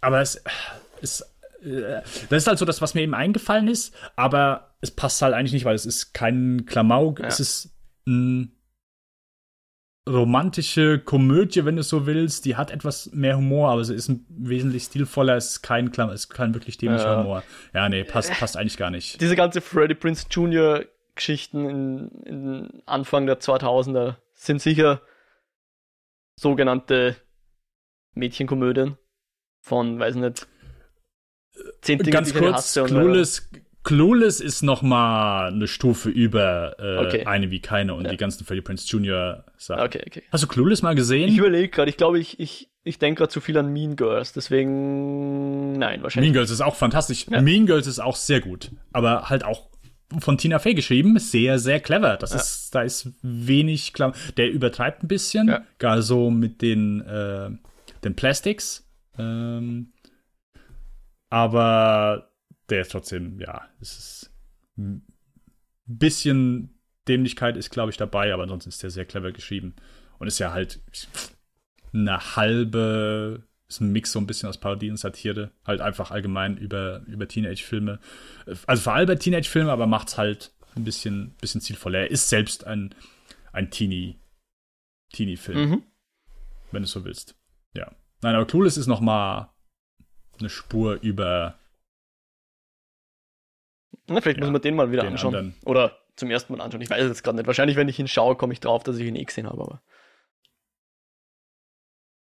[0.00, 0.42] aber es
[1.00, 1.22] ist,
[1.62, 5.34] äh, das ist halt so das, was mir eben eingefallen ist, aber es passt halt
[5.34, 7.26] eigentlich nicht, weil es ist kein Klamauk, Ja.
[7.26, 7.70] es ist,
[8.04, 8.48] mh,
[10.08, 12.44] romantische Komödie, wenn du so willst.
[12.44, 15.36] Die hat etwas mehr Humor, aber sie ist wesentlich stilvoller.
[15.36, 17.22] Es ist kein, es ist kein wirklich dämlicher ja.
[17.22, 17.42] Humor.
[17.74, 19.20] Ja, nee, passt, passt eigentlich gar nicht.
[19.20, 20.84] Diese ganze Freddie Prince Jr.
[21.14, 25.02] Geschichten in, in Anfang der 2000er sind sicher
[26.36, 27.16] sogenannte
[28.14, 28.96] Mädchenkomödien
[29.60, 30.46] von, weiß nicht,
[31.80, 33.50] zehn Dinge, Ganz kurz, Clueless,
[33.88, 37.24] Clueless ist noch mal eine Stufe über äh, okay.
[37.24, 38.10] eine wie keine und ja.
[38.10, 39.46] die ganzen Freddie Prince Jr.
[39.56, 39.80] Sachen.
[39.80, 40.22] Okay, okay.
[40.30, 41.30] Hast du Clueless mal gesehen?
[41.30, 44.34] Ich überlege gerade, ich glaube, ich, ich, ich denke gerade zu viel an Mean Girls,
[44.34, 46.28] deswegen nein, wahrscheinlich.
[46.28, 47.28] Mean Girls ist auch fantastisch.
[47.30, 47.40] Ja.
[47.40, 49.70] Mean Girls ist auch sehr gut, aber halt auch
[50.18, 52.18] von Tina Fey geschrieben, sehr, sehr clever.
[52.18, 52.36] Das ja.
[52.36, 54.12] ist, da ist wenig klar.
[54.36, 55.62] Der übertreibt ein bisschen, ja.
[55.78, 57.48] gar so mit den, äh,
[58.04, 58.86] den Plastics.
[59.18, 59.94] Ähm,
[61.30, 62.27] aber
[62.68, 64.34] der ist trotzdem, ja, es ist
[64.76, 65.02] ein
[65.86, 69.74] bisschen Dämlichkeit ist, glaube ich, dabei, aber ansonsten ist der sehr clever geschrieben.
[70.18, 70.80] Und ist ja halt
[71.92, 76.56] eine halbe, ist ein Mix so ein bisschen aus Parodie und Satire, halt einfach allgemein
[76.56, 77.98] über, über Teenage-Filme.
[78.66, 82.00] Also vor allem bei Teenage-Filmen, aber macht es halt ein bisschen, bisschen zielvoller.
[82.00, 82.94] Er ist selbst ein,
[83.52, 84.18] ein Teenie,
[85.12, 85.82] Teenie-Film, mhm.
[86.72, 87.36] wenn du so willst.
[87.74, 87.90] Ja.
[88.20, 89.54] Nein, aber Clueless ist noch mal
[90.38, 91.58] eine Spur über.
[94.06, 95.34] Na, vielleicht ja, muss man den mal wieder den anschauen.
[95.34, 95.60] Anderen.
[95.64, 96.80] Oder zum ersten Mal anschauen.
[96.80, 97.46] Ich weiß es jetzt gerade nicht.
[97.46, 99.82] Wahrscheinlich, wenn ich ihn schaue, komme ich drauf, dass ich ihn eh gesehen habe, aber.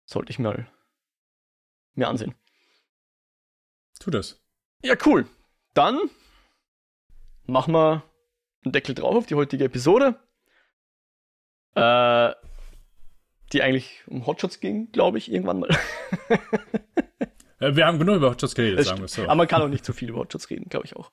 [0.05, 0.69] Sollte ich mal
[1.95, 2.35] mir ansehen.
[4.01, 4.41] Tu das.
[4.83, 5.27] Ja, cool.
[5.75, 5.99] Dann
[7.45, 8.03] machen wir
[8.65, 10.19] einen Deckel drauf auf die heutige Episode.
[11.75, 12.35] Äh,
[13.53, 15.71] die eigentlich um Hotshots ging, glaube ich, irgendwann mal.
[17.59, 19.23] Äh, wir haben genug über Hotshots geredet, das sagen wir so.
[19.23, 21.13] Aber man kann auch nicht zu viel über Hotshots reden, glaube ich auch.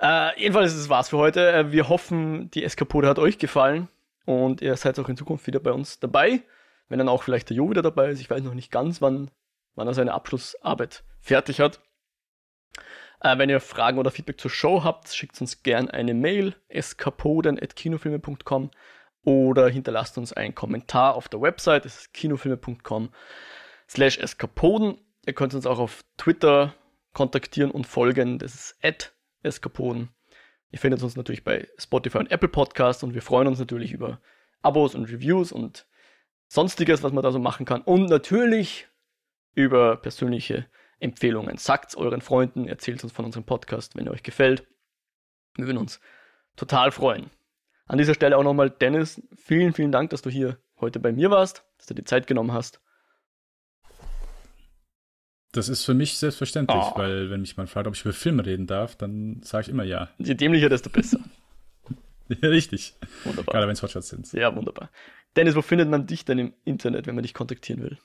[0.00, 1.52] Äh, jedenfalls ist es war's für heute.
[1.52, 3.88] Äh, wir hoffen, die Eskapode hat euch gefallen
[4.24, 6.42] und ihr seid auch in Zukunft wieder bei uns dabei.
[6.88, 8.20] Wenn dann auch vielleicht der Jo wieder dabei ist.
[8.20, 9.30] Ich weiß noch nicht ganz, wann,
[9.74, 11.80] wann er seine Abschlussarbeit fertig hat.
[13.20, 18.70] Äh, wenn ihr Fragen oder Feedback zur Show habt, schickt uns gern eine Mail eskapoden.kinofilme.com
[19.24, 23.10] oder hinterlasst uns einen Kommentar auf der Website, das ist kinofilme.com
[23.88, 24.98] slash eskapoden.
[25.26, 26.74] Ihr könnt uns auch auf Twitter
[27.12, 28.38] kontaktieren und folgen.
[28.38, 29.12] Das ist at
[29.48, 30.10] Eskapoden.
[30.70, 34.20] Ihr findet uns natürlich bei Spotify und Apple Podcasts und wir freuen uns natürlich über
[34.62, 35.86] Abos und Reviews und
[36.46, 37.82] sonstiges, was man da so machen kann.
[37.82, 38.88] Und natürlich
[39.54, 40.66] über persönliche
[41.00, 41.56] Empfehlungen.
[41.56, 44.66] Sagt es euren Freunden, erzählt uns von unserem Podcast, wenn er euch gefällt.
[45.56, 46.00] Wir würden uns
[46.56, 47.30] total freuen.
[47.86, 51.30] An dieser Stelle auch nochmal, Dennis, vielen, vielen Dank, dass du hier heute bei mir
[51.30, 52.80] warst, dass du die Zeit genommen hast.
[55.52, 56.98] Das ist für mich selbstverständlich, oh.
[56.98, 59.84] weil wenn mich jemand fragt, ob ich über Filme reden darf, dann sage ich immer
[59.84, 60.10] ja.
[60.18, 61.20] Je dämlicher, desto besser.
[62.28, 62.94] ja, richtig.
[63.24, 63.54] Wunderbar.
[63.54, 64.30] Gerade wenn es Hotshots sind.
[64.32, 64.90] Ja, wunderbar.
[65.36, 67.98] Dennis, wo findet man dich denn im Internet, wenn man dich kontaktieren will?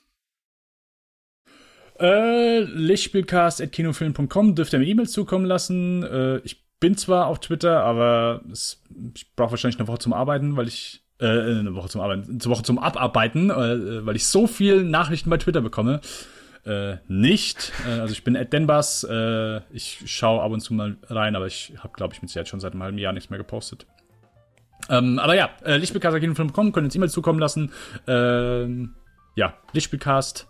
[2.00, 6.02] Äh, lichtspielcast.kinofilm.com dürft ihr mir E-Mails zukommen lassen.
[6.02, 8.82] Äh, ich bin zwar auf Twitter, aber es,
[9.14, 12.44] ich brauche wahrscheinlich eine Woche zum Arbeiten, weil ich äh, eine Woche zum Arbeiten, eine
[12.46, 16.00] Woche zum Abarbeiten, äh, weil ich so viel Nachrichten bei Twitter bekomme
[16.66, 17.72] äh, nicht.
[17.86, 19.04] Äh, also ich bin Ed Denbas.
[19.04, 22.48] Äh, ich schaue ab und zu mal rein, aber ich habe, glaube ich, mit Sicherheit
[22.48, 23.86] schon seit einem halben Jahr nichts mehr gepostet.
[24.90, 27.72] Ähm, aber ja, äh, Lichtspielcast.com können uns E-Mail zukommen lassen.
[28.06, 28.94] Ähm,
[29.36, 30.48] ja, Lichtspielcast.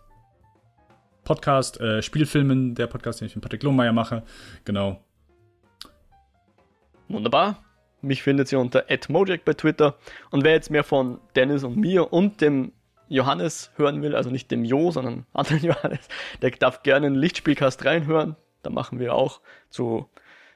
[1.24, 4.22] Podcast, äh, Spielfilmen, der Podcast, den ich mit Patrick Lohmeier mache.
[4.64, 5.02] Genau.
[7.08, 7.62] Wunderbar.
[8.02, 9.96] Mich findet ihr unter @mojak bei Twitter.
[10.30, 12.72] Und wer jetzt mehr von Dennis und mir und dem
[13.08, 16.08] Johannes hören will, also nicht dem Jo, sondern anderen Johannes,
[16.42, 18.36] der darf gerne einen Lichtspielcast reinhören.
[18.62, 19.40] Da machen wir auch
[19.70, 20.08] zu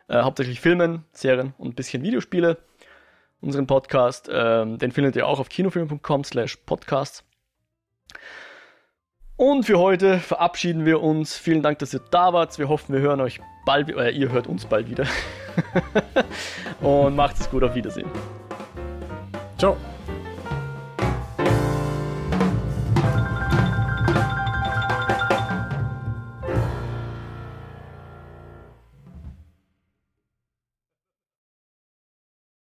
[0.09, 2.59] äh, hauptsächlich Filmen, Serien und ein bisschen Videospiele.
[3.40, 7.24] Unseren Podcast, ähm, den findet ihr auch auf kinofilm.com slash podcasts.
[9.36, 11.38] Und für heute verabschieden wir uns.
[11.38, 12.59] Vielen Dank, dass ihr da wart.
[12.59, 15.05] Wir hoffen, wir hören euch bald, äh, ihr hört uns bald wieder.
[16.80, 18.11] und macht es gut, auf Wiedersehen.
[19.57, 19.76] Ciao.